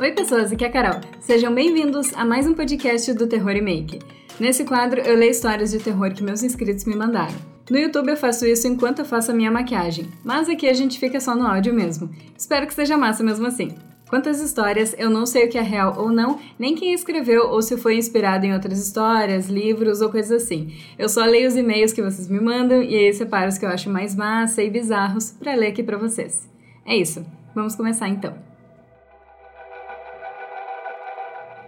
Oi, 0.00 0.10
pessoas, 0.10 0.50
aqui 0.50 0.64
é 0.64 0.66
a 0.66 0.72
Carol. 0.72 1.00
Sejam 1.20 1.54
bem-vindos 1.54 2.12
a 2.14 2.24
mais 2.24 2.48
um 2.48 2.54
podcast 2.54 3.14
do 3.14 3.28
Terror 3.28 3.52
e 3.52 3.60
Make. 3.60 4.00
Nesse 4.40 4.64
quadro, 4.64 5.00
eu 5.00 5.16
leio 5.16 5.30
histórias 5.30 5.70
de 5.70 5.78
terror 5.78 6.12
que 6.12 6.24
meus 6.24 6.42
inscritos 6.42 6.84
me 6.84 6.96
mandaram. 6.96 7.36
No 7.70 7.78
YouTube 7.78 8.08
eu 8.08 8.16
faço 8.16 8.44
isso 8.44 8.66
enquanto 8.66 8.98
eu 8.98 9.04
faço 9.04 9.30
a 9.30 9.34
minha 9.34 9.52
maquiagem, 9.52 10.08
mas 10.24 10.48
aqui 10.48 10.68
a 10.68 10.74
gente 10.74 10.98
fica 10.98 11.20
só 11.20 11.36
no 11.36 11.46
áudio 11.46 11.72
mesmo. 11.72 12.10
Espero 12.36 12.66
que 12.66 12.74
seja 12.74 12.96
massa 12.96 13.22
mesmo 13.22 13.46
assim. 13.46 13.72
Quantas 14.08 14.40
histórias, 14.40 14.94
eu 14.96 15.10
não 15.10 15.26
sei 15.26 15.46
o 15.46 15.50
que 15.50 15.58
é 15.58 15.62
real 15.62 15.96
ou 15.98 16.12
não, 16.12 16.38
nem 16.56 16.76
quem 16.76 16.92
escreveu 16.92 17.48
ou 17.48 17.60
se 17.60 17.76
foi 17.76 17.96
inspirado 17.96 18.46
em 18.46 18.54
outras 18.54 18.78
histórias, 18.78 19.48
livros 19.48 20.00
ou 20.00 20.08
coisas 20.08 20.44
assim. 20.44 20.72
Eu 20.96 21.08
só 21.08 21.24
leio 21.24 21.48
os 21.48 21.56
e-mails 21.56 21.92
que 21.92 22.00
vocês 22.00 22.28
me 22.28 22.38
mandam 22.38 22.80
e 22.80 22.94
aí 22.94 23.12
separo 23.12 23.48
os 23.48 23.58
que 23.58 23.66
eu 23.66 23.68
acho 23.68 23.90
mais 23.90 24.14
massa 24.14 24.62
e 24.62 24.70
bizarros 24.70 25.32
para 25.32 25.56
ler 25.56 25.68
aqui 25.68 25.82
para 25.82 25.98
vocês. 25.98 26.48
É 26.84 26.96
isso, 26.96 27.26
vamos 27.52 27.74
começar 27.74 28.08
então. 28.08 28.32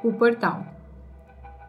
O 0.05 0.13
portal. 0.13 0.65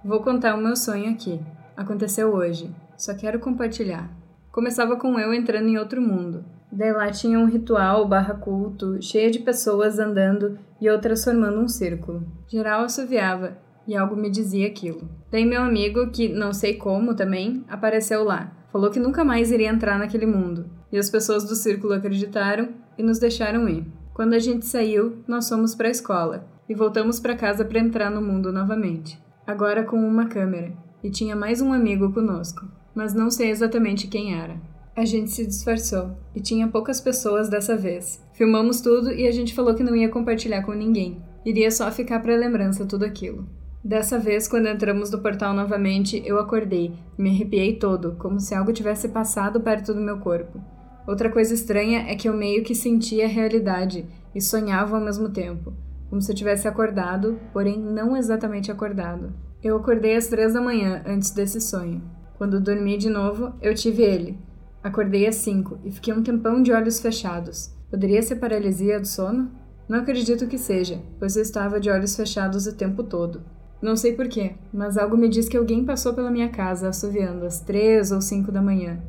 Vou 0.05 0.21
contar 0.21 0.53
o 0.53 0.61
meu 0.61 0.75
sonho 0.75 1.11
aqui. 1.11 1.39
Aconteceu 1.75 2.31
hoje. 2.31 2.69
Só 2.95 3.15
quero 3.15 3.39
compartilhar. 3.39 4.07
Começava 4.51 4.97
com 4.97 5.19
eu 5.19 5.33
entrando 5.33 5.67
em 5.67 5.79
outro 5.79 5.99
mundo. 5.99 6.45
Daí 6.71 6.91
lá 6.91 7.09
tinha 7.09 7.39
um 7.39 7.45
ritual 7.45 8.07
barra 8.07 8.35
culto, 8.35 9.01
cheia 9.01 9.31
de 9.31 9.39
pessoas 9.39 9.97
andando 9.97 10.57
e 10.79 10.89
outras 10.89 11.23
formando 11.23 11.59
um 11.59 11.67
círculo. 11.67 12.23
Geral 12.47 12.83
assoviava, 12.83 13.57
e 13.87 13.95
algo 13.95 14.15
me 14.15 14.29
dizia 14.29 14.67
aquilo. 14.67 15.09
Daí 15.31 15.45
meu 15.45 15.63
amigo, 15.63 16.11
que 16.11 16.29
não 16.29 16.53
sei 16.53 16.75
como 16.75 17.15
também, 17.15 17.65
apareceu 17.67 18.23
lá. 18.23 18.53
Falou 18.71 18.91
que 18.91 18.99
nunca 18.99 19.23
mais 19.23 19.51
iria 19.51 19.69
entrar 19.69 19.97
naquele 19.97 20.27
mundo. 20.27 20.69
E 20.91 20.97
as 20.97 21.09
pessoas 21.09 21.43
do 21.43 21.55
círculo 21.55 21.93
acreditaram 21.93 22.69
e 22.97 23.03
nos 23.03 23.17
deixaram 23.17 23.67
ir. 23.67 23.85
Quando 24.13 24.33
a 24.33 24.39
gente 24.39 24.65
saiu, 24.65 25.23
nós 25.27 25.49
fomos 25.49 25.73
para 25.73 25.87
a 25.87 25.91
escola 25.91 26.47
e 26.67 26.75
voltamos 26.75 27.19
para 27.19 27.35
casa 27.35 27.65
para 27.65 27.79
entrar 27.79 28.11
no 28.11 28.21
mundo 28.21 28.51
novamente. 28.51 29.19
Agora 29.47 29.83
com 29.83 29.97
uma 29.97 30.27
câmera. 30.27 30.71
E 31.03 31.09
tinha 31.09 31.35
mais 31.35 31.61
um 31.61 31.73
amigo 31.73 32.11
conosco, 32.13 32.67
mas 32.93 33.13
não 33.13 33.31
sei 33.31 33.49
exatamente 33.49 34.07
quem 34.07 34.39
era. 34.39 34.57
A 34.99 35.05
gente 35.05 35.31
se 35.31 35.45
disfarçou 35.45 36.11
e 36.35 36.41
tinha 36.41 36.67
poucas 36.67 36.99
pessoas 36.99 37.47
dessa 37.47 37.77
vez. 37.77 38.21
Filmamos 38.33 38.81
tudo 38.81 39.13
e 39.13 39.25
a 39.27 39.31
gente 39.31 39.53
falou 39.53 39.73
que 39.73 39.81
não 39.81 39.95
ia 39.95 40.09
compartilhar 40.09 40.61
com 40.63 40.73
ninguém. 40.73 41.23
Iria 41.45 41.71
só 41.71 41.89
ficar 41.89 42.19
para 42.19 42.35
lembrança 42.35 42.85
tudo 42.85 43.05
aquilo. 43.05 43.47
Dessa 43.81 44.19
vez, 44.19 44.45
quando 44.45 44.67
entramos 44.67 45.09
no 45.09 45.21
portal 45.21 45.53
novamente, 45.53 46.21
eu 46.25 46.37
acordei, 46.37 46.91
me 47.17 47.29
arrepiei 47.29 47.77
todo, 47.77 48.17
como 48.19 48.41
se 48.41 48.53
algo 48.53 48.73
tivesse 48.73 49.07
passado 49.07 49.61
perto 49.61 49.93
do 49.93 50.01
meu 50.01 50.17
corpo. 50.17 50.59
Outra 51.07 51.29
coisa 51.29 51.53
estranha 51.53 51.99
é 51.99 52.15
que 52.15 52.27
eu 52.27 52.33
meio 52.33 52.61
que 52.61 52.75
sentia 52.75 53.23
a 53.23 53.29
realidade 53.29 54.05
e 54.35 54.41
sonhava 54.41 54.97
ao 54.97 55.01
mesmo 55.01 55.29
tempo, 55.29 55.71
como 56.09 56.21
se 56.21 56.29
eu 56.29 56.35
tivesse 56.35 56.67
acordado, 56.67 57.39
porém 57.53 57.79
não 57.79 58.17
exatamente 58.17 58.69
acordado. 58.69 59.31
Eu 59.63 59.77
acordei 59.77 60.17
às 60.17 60.27
três 60.27 60.53
da 60.53 60.59
manhã 60.59 61.01
antes 61.05 61.31
desse 61.31 61.61
sonho. 61.61 62.03
Quando 62.37 62.59
dormi 62.59 62.97
de 62.97 63.09
novo, 63.09 63.53
eu 63.61 63.73
tive 63.73 64.03
ele, 64.03 64.37
Acordei 64.81 65.27
às 65.27 65.35
cinco 65.35 65.77
e 65.83 65.91
fiquei 65.91 66.13
um 66.13 66.23
tempão 66.23 66.61
de 66.61 66.71
olhos 66.71 67.01
fechados. 67.01 67.75
Poderia 67.89 68.21
ser 68.21 68.37
paralisia 68.37 68.99
do 68.99 69.07
sono? 69.07 69.51
Não 69.89 69.99
acredito 69.99 70.47
que 70.47 70.57
seja, 70.57 71.01
pois 71.19 71.35
eu 71.35 71.41
estava 71.41 71.79
de 71.79 71.89
olhos 71.89 72.15
fechados 72.15 72.65
o 72.65 72.75
tempo 72.75 73.03
todo. 73.03 73.43
Não 73.81 73.95
sei 73.95 74.13
porquê, 74.13 74.55
mas 74.73 74.97
algo 74.97 75.17
me 75.17 75.27
diz 75.27 75.49
que 75.49 75.57
alguém 75.57 75.83
passou 75.83 76.13
pela 76.13 76.31
minha 76.31 76.49
casa 76.49 76.89
assoviando 76.89 77.45
às 77.45 77.59
três 77.59 78.11
ou 78.11 78.21
cinco 78.21 78.51
da 78.51 78.61
manhã. 78.61 79.01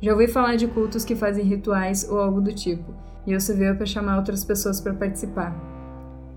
Já 0.00 0.12
ouvi 0.12 0.26
falar 0.26 0.56
de 0.56 0.66
cultos 0.68 1.04
que 1.04 1.14
fazem 1.14 1.44
rituais 1.44 2.08
ou 2.08 2.18
algo 2.18 2.40
do 2.40 2.52
tipo, 2.54 2.94
e 3.26 3.32
eu 3.32 3.40
subi 3.40 3.74
para 3.74 3.84
chamar 3.84 4.16
outras 4.16 4.42
pessoas 4.42 4.80
para 4.80 4.94
participar. 4.94 5.54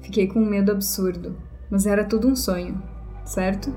Fiquei 0.02 0.28
com 0.28 0.42
um 0.42 0.50
medo 0.50 0.72
absurdo, 0.72 1.38
mas 1.70 1.86
era 1.86 2.04
tudo 2.04 2.28
um 2.28 2.36
sonho, 2.36 2.82
certo? 3.24 3.74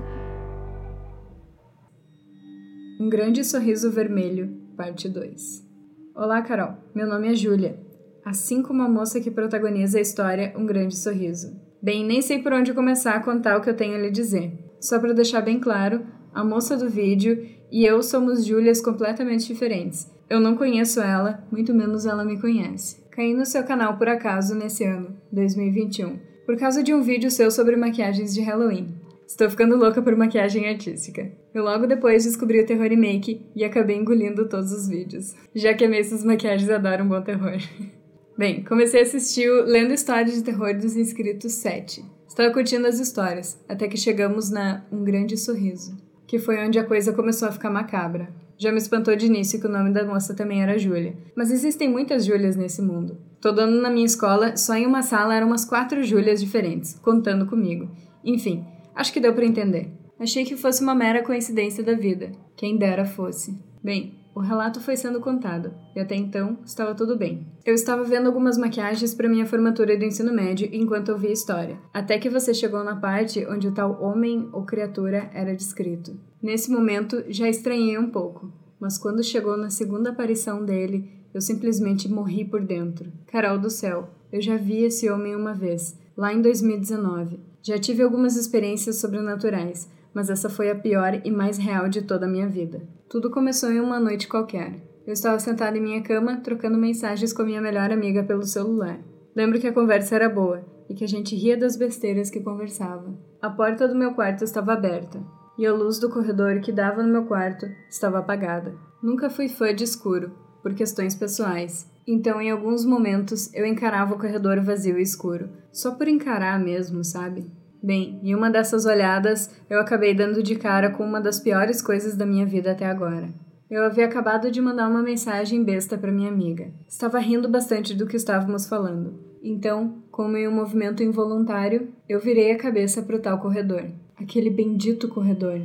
Um 2.99 3.07
grande 3.07 3.45
sorriso 3.45 3.89
vermelho 3.91 4.66
parte 4.77 5.09
2. 5.09 5.65
Olá, 6.13 6.39
Carol. 6.43 6.75
Meu 6.93 7.07
nome 7.07 7.31
é 7.31 7.35
Júlia. 7.35 7.79
Assim 8.23 8.61
como 8.61 8.83
a 8.83 8.87
moça 8.87 9.19
que 9.19 9.31
protagoniza 9.31 9.97
a 9.97 10.01
história 10.01 10.53
Um 10.55 10.67
Grande 10.67 10.95
Sorriso. 10.95 11.59
Bem, 11.81 12.05
nem 12.05 12.21
sei 12.21 12.43
por 12.43 12.53
onde 12.53 12.75
começar 12.75 13.15
a 13.15 13.19
contar 13.19 13.57
o 13.57 13.61
que 13.61 13.71
eu 13.71 13.75
tenho 13.75 13.95
a 13.95 13.97
lhe 13.97 14.11
dizer. 14.11 14.53
Só 14.79 14.99
para 14.99 15.13
deixar 15.13 15.41
bem 15.41 15.59
claro, 15.59 16.05
a 16.31 16.43
moça 16.43 16.77
do 16.77 16.87
vídeo 16.87 17.43
e 17.71 17.83
eu 17.83 18.03
somos 18.03 18.45
Júlias 18.45 18.79
completamente 18.79 19.47
diferentes. 19.47 20.07
Eu 20.29 20.39
não 20.39 20.55
conheço 20.55 21.01
ela, 21.01 21.43
muito 21.51 21.73
menos 21.73 22.05
ela 22.05 22.23
me 22.23 22.39
conhece. 22.39 23.03
Caí 23.09 23.33
no 23.33 23.47
seu 23.47 23.63
canal 23.63 23.97
por 23.97 24.07
acaso 24.07 24.53
nesse 24.53 24.83
ano, 24.83 25.17
2021, 25.31 26.19
por 26.45 26.55
causa 26.55 26.83
de 26.83 26.93
um 26.93 27.01
vídeo 27.01 27.31
seu 27.31 27.49
sobre 27.49 27.75
maquiagens 27.75 28.31
de 28.31 28.41
Halloween. 28.41 28.93
Estou 29.27 29.49
ficando 29.49 29.75
louca 29.75 30.01
por 30.01 30.15
maquiagem 30.15 30.69
artística. 30.69 31.29
Eu 31.53 31.61
logo 31.61 31.85
depois 31.85 32.23
descobri 32.23 32.61
o 32.61 32.65
terror 32.65 32.89
e 32.89 32.95
make 32.95 33.45
e 33.53 33.65
acabei 33.65 33.97
engolindo 33.97 34.47
todos 34.47 34.71
os 34.71 34.87
vídeos. 34.87 35.35
Já 35.53 35.73
que 35.73 35.83
essas 35.83 36.23
maquiagens 36.23 36.71
adoram 36.71 37.09
bom 37.09 37.21
terror. 37.21 37.57
Bem, 38.37 38.63
comecei 38.63 39.01
a 39.01 39.03
assistir 39.03 39.49
o 39.49 39.65
Lendo 39.65 39.93
Histórias 39.93 40.33
de 40.33 40.43
Terror 40.43 40.73
dos 40.77 40.95
Inscritos 40.95 41.51
7. 41.53 42.05
Estava 42.25 42.53
curtindo 42.53 42.87
as 42.87 43.01
histórias, 43.01 43.59
até 43.67 43.87
que 43.89 43.97
chegamos 43.97 44.49
na 44.49 44.85
Um 44.91 45.03
Grande 45.03 45.35
Sorriso, 45.35 45.97
que 46.25 46.39
foi 46.39 46.57
onde 46.65 46.79
a 46.79 46.85
coisa 46.85 47.11
começou 47.11 47.49
a 47.49 47.51
ficar 47.51 47.69
macabra. 47.69 48.29
Já 48.57 48.71
me 48.71 48.77
espantou 48.77 49.15
de 49.15 49.25
início 49.25 49.59
que 49.59 49.67
o 49.67 49.71
nome 49.71 49.91
da 49.91 50.05
moça 50.05 50.33
também 50.33 50.63
era 50.63 50.79
Júlia, 50.79 51.17
mas 51.35 51.51
existem 51.51 51.89
muitas 51.89 52.25
Júlias 52.25 52.55
nesse 52.55 52.81
mundo. 52.81 53.17
Todo 53.41 53.59
ano 53.59 53.81
na 53.81 53.89
minha 53.89 54.05
escola, 54.05 54.55
só 54.55 54.73
em 54.75 54.85
uma 54.85 55.01
sala 55.01 55.35
eram 55.35 55.47
umas 55.47 55.65
quatro 55.65 56.01
Júlias 56.03 56.39
diferentes, 56.39 56.97
contando 56.99 57.45
comigo. 57.45 57.89
Enfim, 58.23 58.65
Acho 58.97 59.13
que 59.13 59.19
deu 59.19 59.31
para 59.31 59.45
entender. 59.45 59.91
Achei 60.19 60.43
que 60.43 60.57
fosse 60.57 60.81
uma 60.81 60.95
mera 60.95 61.23
coincidência 61.23 61.83
da 61.83 61.93
vida. 61.93 62.31
Quem 62.55 62.79
dera 62.79 63.05
fosse. 63.05 63.55
Bem, 63.83 64.15
o 64.33 64.39
relato 64.39 64.81
foi 64.81 64.97
sendo 64.97 65.21
contado, 65.21 65.71
e 65.95 65.99
até 65.99 66.15
então 66.15 66.57
estava 66.65 66.95
tudo 66.95 67.15
bem. 67.15 67.45
Eu 67.63 67.75
estava 67.75 68.03
vendo 68.03 68.25
algumas 68.25 68.57
maquiagens 68.57 69.13
para 69.13 69.29
minha 69.29 69.45
formatura 69.45 69.95
do 69.95 70.03
ensino 70.03 70.33
médio 70.33 70.67
enquanto 70.71 71.09
ouvia 71.09 71.29
a 71.29 71.33
história, 71.33 71.79
até 71.93 72.17
que 72.17 72.27
você 72.27 72.55
chegou 72.55 72.83
na 72.83 72.95
parte 72.95 73.45
onde 73.45 73.67
o 73.67 73.71
tal 73.71 74.01
homem 74.01 74.49
ou 74.51 74.65
criatura 74.65 75.29
era 75.31 75.55
descrito. 75.55 76.19
Nesse 76.41 76.71
momento 76.71 77.23
já 77.29 77.47
estranhei 77.47 77.99
um 77.99 78.09
pouco, 78.09 78.51
mas 78.79 78.97
quando 78.97 79.23
chegou 79.23 79.55
na 79.57 79.69
segunda 79.69 80.09
aparição 80.09 80.65
dele, 80.65 81.07
eu 81.35 81.39
simplesmente 81.39 82.09
morri 82.09 82.43
por 82.43 82.65
dentro. 82.65 83.11
Carol 83.27 83.59
do 83.59 83.69
céu, 83.69 84.09
eu 84.31 84.41
já 84.41 84.57
vi 84.57 84.83
esse 84.83 85.07
homem 85.07 85.35
uma 85.35 85.53
vez, 85.53 85.95
lá 86.17 86.33
em 86.33 86.41
2019. 86.41 87.39
Já 87.67 87.77
tive 87.77 88.01
algumas 88.01 88.37
experiências 88.37 88.95
sobrenaturais, 88.95 89.91
mas 90.13 90.29
essa 90.29 90.49
foi 90.49 90.71
a 90.71 90.75
pior 90.75 91.19
e 91.25 91.29
mais 91.29 91.57
real 91.57 91.89
de 91.89 92.01
toda 92.01 92.25
a 92.25 92.29
minha 92.29 92.47
vida. 92.47 92.81
Tudo 93.09 93.29
começou 93.29 93.69
em 93.69 93.81
uma 93.81 93.99
noite 93.99 94.25
qualquer. 94.25 94.75
Eu 95.05 95.11
estava 95.11 95.37
sentada 95.37 95.77
em 95.77 95.81
minha 95.81 96.01
cama, 96.01 96.37
trocando 96.37 96.77
mensagens 96.77 97.33
com 97.33 97.43
minha 97.43 97.59
melhor 97.59 97.91
amiga 97.91 98.23
pelo 98.23 98.43
celular. 98.43 98.97
Lembro 99.35 99.59
que 99.59 99.67
a 99.67 99.73
conversa 99.73 100.15
era 100.15 100.29
boa 100.29 100.63
e 100.89 100.93
que 100.93 101.03
a 101.03 101.07
gente 101.09 101.35
ria 101.35 101.57
das 101.57 101.75
besteiras 101.75 102.29
que 102.29 102.39
conversava. 102.39 103.13
A 103.41 103.49
porta 103.49 103.85
do 103.85 103.95
meu 103.95 104.13
quarto 104.13 104.45
estava 104.45 104.71
aberta 104.71 105.21
e 105.59 105.65
a 105.65 105.73
luz 105.73 105.99
do 105.99 106.09
corredor 106.09 106.61
que 106.61 106.71
dava 106.71 107.03
no 107.03 107.11
meu 107.11 107.25
quarto 107.25 107.65
estava 107.89 108.19
apagada. 108.19 108.75
Nunca 109.03 109.29
fui 109.29 109.49
fã 109.49 109.75
de 109.75 109.83
escuro, 109.83 110.31
por 110.63 110.73
questões 110.73 111.15
pessoais, 111.15 111.85
então, 112.07 112.41
em 112.41 112.49
alguns 112.49 112.85
momentos, 112.85 113.53
eu 113.53 113.65
encarava 113.65 114.15
o 114.15 114.17
corredor 114.17 114.61
vazio 114.61 114.97
e 114.97 115.01
escuro, 115.01 115.49
só 115.73 115.91
por 115.91 116.07
encarar 116.07 116.57
mesmo, 116.57 117.03
sabe? 117.03 117.51
Bem, 117.81 118.19
em 118.23 118.33
uma 118.33 118.49
dessas 118.49 118.85
olhadas, 118.85 119.53
eu 119.69 119.79
acabei 119.79 120.13
dando 120.13 120.41
de 120.41 120.55
cara 120.55 120.89
com 120.89 121.03
uma 121.03 121.21
das 121.21 121.39
piores 121.39 121.81
coisas 121.81 122.15
da 122.15 122.25
minha 122.25 122.45
vida 122.45 122.71
até 122.71 122.85
agora. 122.85 123.29
Eu 123.69 123.83
havia 123.83 124.05
acabado 124.05 124.49
de 124.49 124.61
mandar 124.61 124.87
uma 124.87 125.03
mensagem 125.03 125.63
besta 125.63 125.97
para 125.97 126.11
minha 126.11 126.29
amiga. 126.29 126.71
Estava 126.87 127.19
rindo 127.19 127.49
bastante 127.49 127.93
do 127.93 128.07
que 128.07 128.15
estávamos 128.15 128.67
falando. 128.67 129.19
Então, 129.43 130.03
como 130.09 130.37
em 130.37 130.47
um 130.47 130.51
movimento 130.51 131.03
involuntário, 131.03 131.89
eu 132.07 132.19
virei 132.19 132.51
a 132.51 132.57
cabeça 132.57 133.01
para 133.01 133.17
o 133.17 133.19
tal 133.19 133.39
corredor. 133.39 133.85
Aquele 134.17 134.49
bendito 134.49 135.07
corredor. 135.07 135.61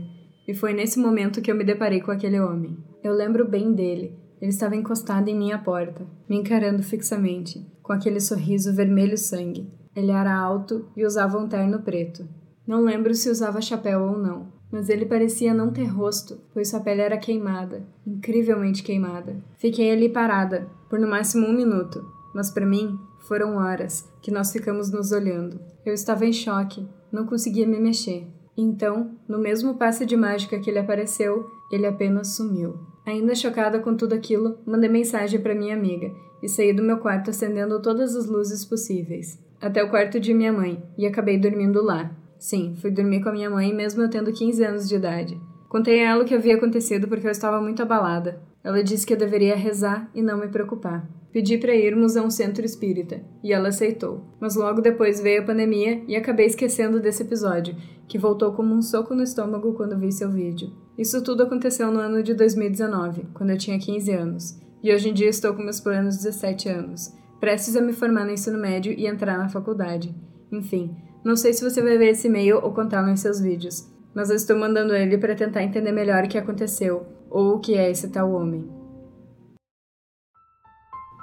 E 0.47 0.53
foi 0.53 0.73
nesse 0.73 0.99
momento 0.99 1.41
que 1.41 1.51
eu 1.51 1.55
me 1.55 1.65
deparei 1.65 2.01
com 2.01 2.11
aquele 2.11 2.41
homem. 2.41 2.77
Eu 3.03 3.13
lembro 3.15 3.49
bem 3.49 3.73
dele, 3.73 4.19
ele 4.41 4.51
estava 4.51 4.75
encostado 4.75 5.29
em 5.29 5.37
minha 5.37 5.57
porta, 5.59 6.05
me 6.29 6.37
encarando 6.37 6.83
fixamente, 6.83 7.65
com 7.81 7.93
aquele 7.93 8.21
sorriso 8.21 8.75
vermelho 8.75 9.17
sangue. 9.17 9.71
Ele 9.95 10.11
era 10.11 10.35
alto 10.35 10.87
e 10.97 11.05
usava 11.05 11.39
um 11.39 11.49
terno 11.49 11.81
preto. 11.81 12.27
Não 12.67 12.83
lembro 12.83 13.15
se 13.15 13.29
usava 13.29 13.61
chapéu 13.61 14.03
ou 14.03 14.19
não, 14.19 14.47
mas 14.71 14.89
ele 14.89 15.05
parecia 15.05 15.53
não 15.53 15.71
ter 15.71 15.85
rosto, 15.85 16.41
pois 16.55 16.69
sua 16.69 16.81
pele 16.81 17.03
era 17.03 17.19
queimada, 17.19 17.83
incrivelmente 18.07 18.83
queimada. 18.83 19.37
Fiquei 19.59 19.91
ali 19.91 20.09
parada, 20.09 20.67
por 20.89 20.99
no 20.99 21.07
máximo 21.07 21.47
um 21.47 21.53
minuto, 21.53 22.03
mas 22.35 22.51
para 22.51 22.65
mim 22.65 22.99
foram 23.29 23.57
horas 23.57 24.09
que 24.23 24.31
nós 24.31 24.51
ficamos 24.51 24.91
nos 24.91 25.13
olhando. 25.13 25.61
Eu 25.85 25.93
estava 25.93 26.25
em 26.25 26.33
choque, 26.33 26.89
não 27.13 27.27
conseguia 27.27 27.67
me 27.67 27.79
mexer. 27.79 28.27
Então, 28.57 29.13
no 29.29 29.39
mesmo 29.39 29.75
passe 29.75 30.07
de 30.07 30.17
mágica 30.17 30.59
que 30.59 30.71
ele 30.71 30.79
apareceu, 30.79 31.47
ele 31.71 31.87
apenas 31.87 32.37
sumiu. 32.37 32.75
Ainda 33.05 33.35
chocada 33.35 33.79
com 33.79 33.97
tudo 33.97 34.15
aquilo, 34.15 34.59
mandei 34.65 34.89
mensagem 34.89 35.41
para 35.41 35.55
minha 35.55 35.75
amiga 35.75 36.11
e 36.43 36.49
saí 36.49 36.73
do 36.73 36.83
meu 36.83 36.99
quarto 36.99 37.31
acendendo 37.31 37.81
todas 37.83 38.15
as 38.15 38.27
luzes 38.27 38.65
possíveis, 38.65 39.39
até 39.63 39.83
o 39.83 39.89
quarto 39.89 40.19
de 40.19 40.35
minha 40.35 40.53
mãe, 40.53 40.83
e 40.99 41.07
acabei 41.07 41.39
dormindo 41.39 41.83
lá. 41.83 42.11
Sim, 42.39 42.75
fui 42.81 42.91
dormir 42.91 43.23
com 43.23 43.29
a 43.29 43.33
minha 43.33 43.49
mãe 43.49 43.73
mesmo 43.73 44.03
eu 44.03 44.11
tendo 44.11 44.33
15 44.33 44.65
anos 44.65 44.89
de 44.89 44.97
idade. 44.97 45.41
Contei 45.69 46.01
a 46.05 46.11
ela 46.11 46.23
o 46.23 46.27
que 46.27 46.35
havia 46.35 46.57
acontecido 46.57 47.09
porque 47.09 47.27
eu 47.27 47.31
estava 47.31 47.61
muito 47.61 47.81
abalada. 47.81 48.43
Ela 48.63 48.83
disse 48.83 49.07
que 49.07 49.15
eu 49.15 49.19
deveria 49.19 49.57
rezar 49.57 50.11
e 50.15 50.21
não 50.21 50.39
me 50.39 50.49
preocupar. 50.49 51.09
Pedi 51.33 51.57
para 51.57 51.75
irmos 51.75 52.15
a 52.17 52.23
um 52.23 52.31
centro 52.31 52.65
espírita 52.65 53.23
e 53.43 53.53
ela 53.53 53.69
aceitou. 53.69 54.23
Mas 54.39 54.55
logo 54.55 54.83
depois 54.83 55.21
veio 55.21 55.41
a 55.41 55.45
pandemia 55.47 56.03
e 56.07 56.15
acabei 56.15 56.47
esquecendo 56.47 57.01
desse 57.01 57.23
episódio, 57.23 57.75
que 58.07 58.19
voltou 58.19 58.53
como 58.53 58.75
um 58.75 58.83
soco 58.83 59.15
no 59.15 59.23
estômago 59.23 59.73
quando 59.73 59.99
vi 59.99 60.13
seu 60.13 60.31
vídeo. 60.31 60.71
Isso 60.99 61.23
tudo 61.23 61.45
aconteceu 61.45 61.91
no 61.91 62.01
ano 62.01 62.23
de 62.23 62.35
2019, 62.35 63.29
quando 63.33 63.51
eu 63.51 63.59
tinha 63.59 63.79
15 63.79 64.13
anos, 64.13 64.61
e 64.83 64.93
hoje 64.93 65.09
em 65.09 65.15
dia 65.15 65.29
estou 65.29 65.55
com 65.55 65.63
meus 65.63 65.81
planos 65.81 66.17
17 66.19 66.69
anos, 66.69 67.15
prestes 67.43 67.75
a 67.75 67.81
me 67.81 67.93
formar 67.93 68.25
no 68.25 68.31
ensino 68.31 68.57
médio 68.57 68.95
e 68.97 69.05
entrar 69.05 69.37
na 69.37 69.49
faculdade. 69.49 70.15
Enfim, 70.53 70.97
não 71.25 71.35
sei 71.35 71.53
se 71.53 71.69
você 71.69 71.83
vai 71.83 71.99
ver 71.99 72.11
esse 72.11 72.29
e-mail 72.29 72.61
ou 72.63 72.73
contá-lo 72.73 73.09
em 73.09 73.17
seus 73.17 73.41
vídeos, 73.41 73.91
mas 74.15 74.31
eu 74.31 74.37
estou 74.37 74.57
mandando 74.57 74.95
ele 74.95 75.19
para 75.19 75.35
tentar 75.35 75.65
entender 75.65 75.91
melhor 75.91 76.23
o 76.23 76.29
que 76.29 76.39
aconteceu 76.39 77.05
ou 77.29 77.57
o 77.57 77.59
que 77.59 77.75
é 77.75 77.91
esse 77.91 78.11
tal 78.11 78.31
homem. 78.31 78.71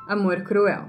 Amor 0.10 0.42
cruel. 0.42 0.88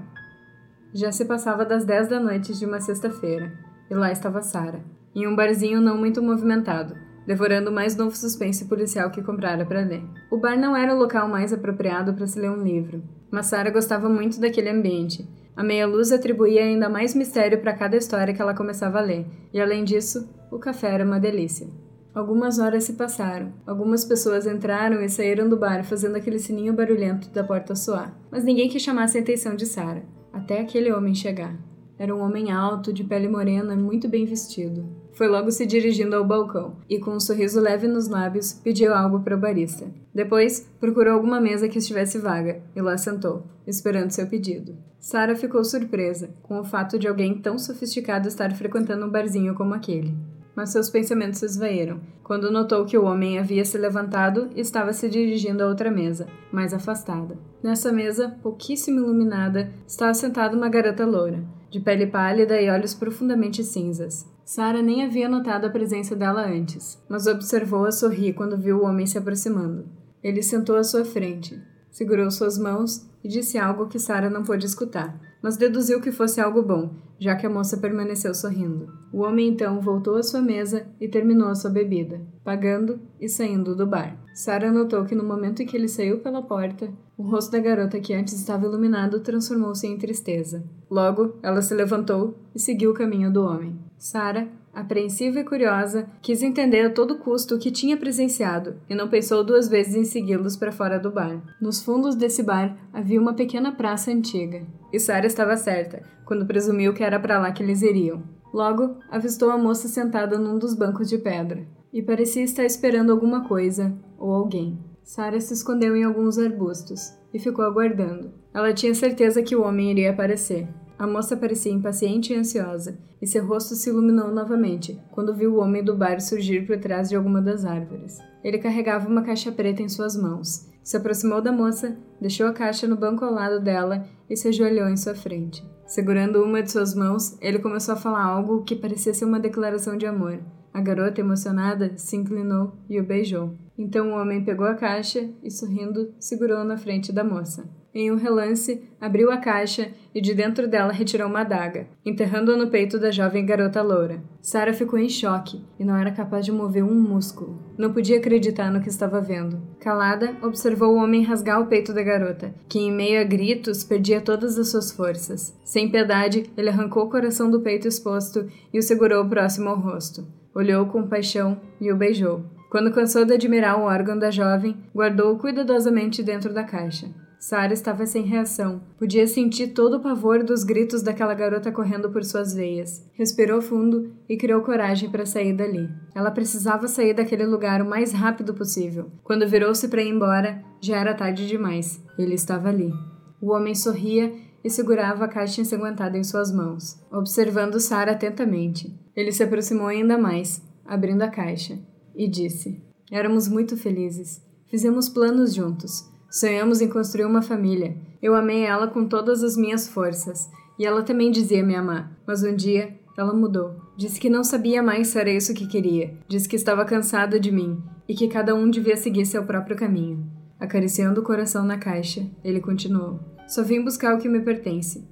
Já 0.93 1.13
se 1.13 1.23
passava 1.23 1.63
das 1.63 1.85
10 1.85 2.09
da 2.09 2.19
noite 2.19 2.53
de 2.53 2.65
uma 2.65 2.81
sexta-feira, 2.81 3.57
e 3.89 3.95
lá 3.95 4.11
estava 4.11 4.41
Sara, 4.41 4.83
em 5.15 5.25
um 5.25 5.33
barzinho 5.33 5.79
não 5.79 5.97
muito 5.97 6.21
movimentado, 6.21 6.93
devorando 7.25 7.71
mais 7.71 7.95
novo 7.95 8.17
suspense 8.17 8.65
policial 8.65 9.09
que 9.09 9.23
comprara 9.23 9.65
para 9.65 9.79
ler. 9.79 10.03
O 10.29 10.35
bar 10.35 10.59
não 10.59 10.75
era 10.75 10.93
o 10.93 10.99
local 10.99 11.29
mais 11.29 11.53
apropriado 11.53 12.13
para 12.13 12.27
se 12.27 12.37
ler 12.37 12.51
um 12.51 12.61
livro, 12.61 13.01
mas 13.31 13.47
Sara 13.47 13.71
gostava 13.71 14.09
muito 14.09 14.39
daquele 14.39 14.69
ambiente. 14.69 15.27
A 15.55 15.63
meia-luz 15.63 16.11
atribuía 16.11 16.63
ainda 16.63 16.89
mais 16.89 17.15
mistério 17.15 17.59
para 17.61 17.73
cada 17.73 17.97
história 17.97 18.33
que 18.33 18.41
ela 18.41 18.53
começava 18.53 18.99
a 18.99 19.01
ler, 19.01 19.25
e 19.53 19.59
além 19.59 19.83
disso, 19.83 20.29
o 20.51 20.59
café 20.59 20.91
era 20.91 21.05
uma 21.05 21.19
delícia. 21.19 21.67
Algumas 22.13 22.59
horas 22.59 22.83
se 22.83 22.93
passaram. 22.93 23.53
Algumas 23.65 24.03
pessoas 24.03 24.45
entraram 24.45 25.01
e 25.01 25.07
saíram 25.07 25.47
do 25.47 25.55
bar 25.55 25.83
fazendo 25.85 26.17
aquele 26.17 26.39
sininho 26.39 26.73
barulhento 26.73 27.29
da 27.29 27.43
porta 27.43 27.73
soar, 27.73 28.13
mas 28.29 28.43
ninguém 28.43 28.67
que 28.67 28.79
chamasse 28.79 29.17
a 29.17 29.21
atenção 29.21 29.55
de 29.55 29.65
Sara, 29.65 30.03
até 30.33 30.59
aquele 30.59 30.91
homem 30.91 31.15
chegar. 31.15 31.55
Era 31.97 32.13
um 32.13 32.19
homem 32.19 32.51
alto, 32.51 32.91
de 32.91 33.03
pele 33.03 33.29
morena 33.29 33.75
muito 33.75 34.09
bem 34.09 34.25
vestido. 34.25 35.00
Foi 35.13 35.27
logo 35.27 35.51
se 35.51 35.65
dirigindo 35.65 36.15
ao 36.15 36.25
balcão 36.25 36.77
e, 36.89 36.99
com 36.99 37.11
um 37.11 37.19
sorriso 37.19 37.59
leve 37.59 37.87
nos 37.87 38.07
lábios, 38.07 38.53
pediu 38.53 38.93
algo 38.93 39.19
para 39.19 39.35
o 39.35 39.39
barista. 39.39 39.85
Depois, 40.13 40.67
procurou 40.79 41.13
alguma 41.13 41.41
mesa 41.41 41.67
que 41.67 41.77
estivesse 41.77 42.17
vaga 42.17 42.61
e 42.75 42.81
lá 42.81 42.97
sentou, 42.97 43.43
esperando 43.67 44.11
seu 44.11 44.27
pedido. 44.27 44.75
Sara 44.99 45.35
ficou 45.35 45.63
surpresa 45.63 46.29
com 46.43 46.59
o 46.59 46.63
fato 46.63 46.97
de 46.97 47.07
alguém 47.07 47.39
tão 47.39 47.57
sofisticado 47.57 48.27
estar 48.27 48.55
frequentando 48.55 49.05
um 49.05 49.09
barzinho 49.09 49.55
como 49.55 49.73
aquele 49.73 50.15
mas 50.55 50.69
seus 50.69 50.89
pensamentos 50.89 51.39
se 51.39 51.45
esvaíram, 51.45 51.99
quando 52.23 52.51
notou 52.51 52.85
que 52.85 52.97
o 52.97 53.05
homem 53.05 53.39
havia 53.39 53.63
se 53.63 53.77
levantado 53.77 54.49
e 54.55 54.61
estava 54.61 54.93
se 54.93 55.09
dirigindo 55.09 55.63
a 55.63 55.67
outra 55.67 55.89
mesa, 55.89 56.27
mais 56.51 56.73
afastada. 56.73 57.37
Nessa 57.63 57.91
mesa, 57.91 58.35
pouquíssimo 58.41 58.99
iluminada, 58.99 59.71
estava 59.87 60.13
sentada 60.13 60.55
uma 60.55 60.69
garota 60.69 61.05
loura, 61.05 61.43
de 61.69 61.79
pele 61.79 62.07
pálida 62.07 62.59
e 62.61 62.69
olhos 62.69 62.93
profundamente 62.93 63.63
cinzas. 63.63 64.25
Sara 64.53 64.81
nem 64.81 65.01
havia 65.01 65.29
notado 65.29 65.63
a 65.63 65.69
presença 65.69 66.13
dela 66.13 66.45
antes, 66.45 67.01
mas 67.07 67.25
observou-a 67.25 67.89
sorrir 67.89 68.33
quando 68.33 68.57
viu 68.57 68.79
o 68.79 68.83
homem 68.83 69.05
se 69.05 69.17
aproximando. 69.17 69.85
Ele 70.21 70.43
sentou 70.43 70.75
à 70.75 70.83
sua 70.83 71.05
frente, 71.05 71.57
segurou 71.89 72.29
suas 72.29 72.57
mãos 72.57 73.09
e 73.23 73.29
disse 73.29 73.57
algo 73.57 73.87
que 73.87 73.97
Sara 73.97 74.29
não 74.29 74.43
pôde 74.43 74.65
escutar 74.65 75.17
mas 75.41 75.57
deduziu 75.57 75.99
que 75.99 76.11
fosse 76.11 76.39
algo 76.39 76.61
bom, 76.61 76.91
já 77.19 77.35
que 77.35 77.45
a 77.45 77.49
moça 77.49 77.77
permaneceu 77.77 78.33
sorrindo. 78.33 78.93
O 79.11 79.21
homem 79.21 79.49
então 79.49 79.81
voltou 79.81 80.15
à 80.15 80.23
sua 80.23 80.41
mesa 80.41 80.85
e 80.99 81.07
terminou 81.07 81.47
a 81.49 81.55
sua 81.55 81.69
bebida, 81.69 82.21
pagando 82.43 82.99
e 83.19 83.27
saindo 83.27 83.75
do 83.75 83.87
bar. 83.87 84.17
Sara 84.33 84.71
notou 84.71 85.03
que 85.03 85.15
no 85.15 85.23
momento 85.23 85.61
em 85.61 85.65
que 85.65 85.75
ele 85.75 85.87
saiu 85.87 86.19
pela 86.19 86.41
porta, 86.41 86.89
o 87.17 87.23
rosto 87.23 87.51
da 87.51 87.59
garota 87.59 87.99
que 87.99 88.13
antes 88.13 88.33
estava 88.33 88.65
iluminado 88.65 89.19
transformou-se 89.19 89.85
em 89.85 89.97
tristeza. 89.97 90.63
Logo, 90.89 91.35
ela 91.41 91.61
se 91.61 91.73
levantou 91.73 92.35
e 92.55 92.59
seguiu 92.59 92.91
o 92.91 92.95
caminho 92.95 93.31
do 93.31 93.43
homem. 93.43 93.90
Sara 94.01 94.47
Apreensiva 94.73 95.41
e 95.41 95.43
curiosa, 95.43 96.09
quis 96.23 96.41
entender 96.41 96.87
a 96.87 96.89
todo 96.89 97.19
custo 97.19 97.53
o 97.53 97.59
que 97.59 97.69
tinha 97.69 97.95
presenciado 97.95 98.77
e 98.89 98.95
não 98.95 99.07
pensou 99.07 99.43
duas 99.43 99.69
vezes 99.69 99.93
em 99.93 100.03
segui-los 100.03 100.57
para 100.57 100.71
fora 100.71 100.97
do 100.97 101.11
bar. 101.11 101.39
Nos 101.61 101.83
fundos 101.83 102.15
desse 102.15 102.41
bar 102.41 102.75
havia 102.91 103.21
uma 103.21 103.35
pequena 103.35 103.71
praça 103.71 104.09
antiga. 104.09 104.65
E 104.91 104.99
Sarah 104.99 105.27
estava 105.27 105.55
certa, 105.55 106.01
quando 106.25 106.47
presumiu 106.47 106.95
que 106.95 107.03
era 107.03 107.19
para 107.19 107.37
lá 107.37 107.51
que 107.51 107.61
eles 107.61 107.83
iriam. 107.83 108.23
Logo, 108.51 108.97
avistou 109.07 109.51
a 109.51 109.57
moça 109.57 109.87
sentada 109.87 110.39
num 110.39 110.57
dos 110.57 110.73
bancos 110.73 111.07
de 111.07 111.19
pedra 111.19 111.63
e 111.93 112.01
parecia 112.01 112.43
estar 112.43 112.65
esperando 112.65 113.11
alguma 113.11 113.47
coisa 113.47 113.95
ou 114.17 114.31
alguém. 114.31 114.79
Sarah 115.03 115.39
se 115.39 115.53
escondeu 115.53 115.95
em 115.95 116.05
alguns 116.05 116.39
arbustos 116.39 117.13
e 117.31 117.37
ficou 117.37 117.63
aguardando. 117.63 118.33
Ela 118.51 118.73
tinha 118.73 118.95
certeza 118.95 119.43
que 119.43 119.55
o 119.55 119.61
homem 119.61 119.91
iria 119.91 120.09
aparecer. 120.09 120.67
A 121.01 121.07
moça 121.07 121.35
parecia 121.35 121.71
impaciente 121.71 122.31
e 122.31 122.35
ansiosa, 122.35 122.95
e 123.19 123.25
seu 123.25 123.43
rosto 123.43 123.73
se 123.73 123.89
iluminou 123.89 124.31
novamente 124.31 125.01
quando 125.09 125.33
viu 125.33 125.55
o 125.55 125.59
homem 125.59 125.83
do 125.83 125.95
bar 125.95 126.21
surgir 126.21 126.67
por 126.67 126.77
trás 126.77 127.09
de 127.09 127.15
alguma 127.15 127.41
das 127.41 127.65
árvores. 127.65 128.19
Ele 128.43 128.59
carregava 128.59 129.09
uma 129.09 129.23
caixa 129.23 129.51
preta 129.51 129.81
em 129.81 129.89
suas 129.89 130.15
mãos. 130.15 130.69
Se 130.83 130.95
aproximou 130.95 131.41
da 131.41 131.51
moça, 131.51 131.97
deixou 132.21 132.45
a 132.45 132.53
caixa 132.53 132.87
no 132.87 132.95
banco 132.95 133.25
ao 133.25 133.33
lado 133.33 133.59
dela 133.59 134.05
e 134.29 134.37
se 134.37 134.49
ajoelhou 134.49 134.89
em 134.89 134.95
sua 134.95 135.15
frente. 135.15 135.67
Segurando 135.87 136.43
uma 136.43 136.61
de 136.61 136.71
suas 136.71 136.93
mãos, 136.93 137.35
ele 137.41 137.57
começou 137.57 137.95
a 137.95 137.97
falar 137.97 138.23
algo 138.23 138.63
que 138.63 138.75
parecia 138.75 139.11
ser 139.11 139.25
uma 139.25 139.39
declaração 139.39 139.97
de 139.97 140.05
amor. 140.05 140.37
A 140.71 140.81
garota, 140.81 141.19
emocionada, 141.19 141.97
se 141.97 142.15
inclinou 142.15 142.75
e 142.87 142.99
o 142.99 143.03
beijou. 143.03 143.55
Então 143.75 144.11
o 144.11 144.21
homem 144.21 144.45
pegou 144.45 144.67
a 144.67 144.75
caixa 144.75 145.27
e, 145.41 145.49
sorrindo, 145.49 146.13
segurou 146.19 146.63
na 146.63 146.77
frente 146.77 147.11
da 147.11 147.23
moça. 147.23 147.80
Em 147.93 148.09
um 148.09 148.15
relance, 148.15 148.87
abriu 149.01 149.29
a 149.31 149.37
caixa 149.37 149.89
e 150.15 150.21
de 150.21 150.33
dentro 150.33 150.65
dela 150.65 150.93
retirou 150.93 151.27
uma 151.27 151.41
adaga, 151.41 151.87
enterrando-a 152.05 152.55
no 152.55 152.67
peito 152.67 152.97
da 152.97 153.11
jovem 153.11 153.45
garota 153.45 153.81
loura. 153.81 154.23
Sara 154.41 154.73
ficou 154.73 154.97
em 154.97 155.09
choque 155.09 155.61
e 155.77 155.83
não 155.83 155.97
era 155.97 156.11
capaz 156.11 156.45
de 156.45 156.53
mover 156.53 156.85
um 156.85 156.93
músculo. 156.93 157.61
Não 157.77 157.91
podia 157.91 158.17
acreditar 158.17 158.71
no 158.71 158.79
que 158.79 158.87
estava 158.87 159.19
vendo. 159.19 159.61
Calada, 159.79 160.37
observou 160.41 160.93
o 160.93 161.03
homem 161.03 161.23
rasgar 161.23 161.59
o 161.59 161.67
peito 161.67 161.93
da 161.93 162.01
garota, 162.01 162.53
que 162.69 162.79
em 162.79 162.93
meio 162.93 163.19
a 163.19 163.25
gritos 163.25 163.83
perdia 163.83 164.21
todas 164.21 164.57
as 164.57 164.69
suas 164.69 164.89
forças. 164.91 165.53
Sem 165.65 165.91
piedade, 165.91 166.49
ele 166.55 166.69
arrancou 166.69 167.03
o 167.03 167.09
coração 167.09 167.51
do 167.51 167.59
peito 167.59 167.89
exposto 167.89 168.49
e 168.73 168.79
o 168.79 168.83
segurou 168.83 169.27
próximo 169.27 169.69
ao 169.69 169.79
rosto. 169.79 170.25
Olhou 170.55 170.85
com 170.85 171.07
paixão 171.07 171.59
e 171.79 171.91
o 171.91 171.97
beijou. 171.97 172.45
Quando 172.69 172.93
cansou 172.93 173.25
de 173.25 173.33
admirar 173.33 173.77
o 173.77 173.83
órgão 173.83 174.17
da 174.17 174.31
jovem, 174.31 174.77
guardou-o 174.95 175.37
cuidadosamente 175.37 176.23
dentro 176.23 176.53
da 176.53 176.63
caixa. 176.63 177.09
Sara 177.41 177.73
estava 177.73 178.05
sem 178.05 178.21
reação. 178.23 178.83
Podia 178.99 179.25
sentir 179.25 179.69
todo 179.69 179.97
o 179.97 179.99
pavor 179.99 180.43
dos 180.43 180.63
gritos 180.63 181.01
daquela 181.01 181.33
garota 181.33 181.71
correndo 181.71 182.11
por 182.11 182.23
suas 182.23 182.53
veias. 182.53 183.03
Respirou 183.13 183.59
fundo 183.63 184.13
e 184.29 184.37
criou 184.37 184.61
coragem 184.61 185.09
para 185.09 185.25
sair 185.25 185.51
dali. 185.51 185.89
Ela 186.13 186.29
precisava 186.29 186.87
sair 186.87 187.15
daquele 187.15 187.47
lugar 187.47 187.81
o 187.81 187.89
mais 187.89 188.13
rápido 188.13 188.53
possível. 188.53 189.09
Quando 189.23 189.49
virou-se 189.49 189.87
para 189.87 190.03
ir 190.03 190.09
embora, 190.09 190.63
já 190.79 190.97
era 190.97 191.15
tarde 191.15 191.47
demais. 191.47 191.99
Ele 192.15 192.35
estava 192.35 192.69
ali. 192.69 192.93
O 193.41 193.51
homem 193.53 193.73
sorria 193.73 194.31
e 194.63 194.69
segurava 194.69 195.25
a 195.25 195.27
caixa 195.27 195.61
ensanguentada 195.61 196.15
em 196.15 196.23
suas 196.23 196.53
mãos, 196.53 197.03
observando 197.11 197.79
Sara 197.79 198.11
atentamente. 198.11 198.95
Ele 199.15 199.31
se 199.31 199.41
aproximou 199.41 199.87
ainda 199.87 200.15
mais, 200.15 200.61
abrindo 200.85 201.23
a 201.23 201.27
caixa, 201.27 201.79
e 202.15 202.29
disse: 202.29 202.83
Éramos 203.11 203.47
muito 203.47 203.75
felizes. 203.75 204.45
Fizemos 204.69 205.09
planos 205.09 205.55
juntos. 205.55 206.10
Sonhamos 206.31 206.79
em 206.79 206.87
construir 206.87 207.25
uma 207.25 207.41
família. 207.41 207.97
Eu 208.21 208.33
amei 208.33 208.63
ela 208.63 208.87
com 208.87 209.05
todas 209.05 209.43
as 209.43 209.57
minhas 209.57 209.89
forças, 209.89 210.49
e 210.79 210.85
ela 210.85 211.03
também 211.03 211.29
dizia 211.29 211.61
me 211.61 211.75
amar. 211.75 212.17
Mas 212.25 212.41
um 212.41 212.55
dia 212.55 212.97
ela 213.17 213.33
mudou. 213.33 213.75
Disse 213.97 214.17
que 214.17 214.29
não 214.29 214.41
sabia 214.41 214.81
mais 214.81 215.09
se 215.09 215.19
era 215.19 215.29
isso 215.29 215.53
que 215.53 215.67
queria. 215.67 216.17
Disse 216.29 216.47
que 216.47 216.55
estava 216.55 216.85
cansada 216.85 217.37
de 217.37 217.51
mim 217.51 217.83
e 218.07 218.15
que 218.15 218.29
cada 218.29 218.55
um 218.55 218.69
devia 218.69 218.95
seguir 218.95 219.25
seu 219.25 219.43
próprio 219.43 219.75
caminho. 219.75 220.25
Acariciando 220.57 221.19
o 221.19 221.23
coração 221.23 221.65
na 221.65 221.77
caixa, 221.77 222.25
ele 222.45 222.61
continuou: 222.61 223.19
Só 223.45 223.61
vim 223.61 223.83
buscar 223.83 224.15
o 224.15 224.17
que 224.17 224.29
me 224.29 224.39
pertence. 224.39 225.05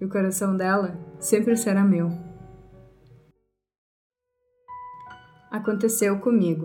E 0.00 0.04
o 0.06 0.08
coração 0.08 0.56
dela 0.56 0.98
sempre 1.20 1.54
será 1.54 1.84
meu. 1.84 2.10
Aconteceu 5.50 6.18
comigo. 6.18 6.64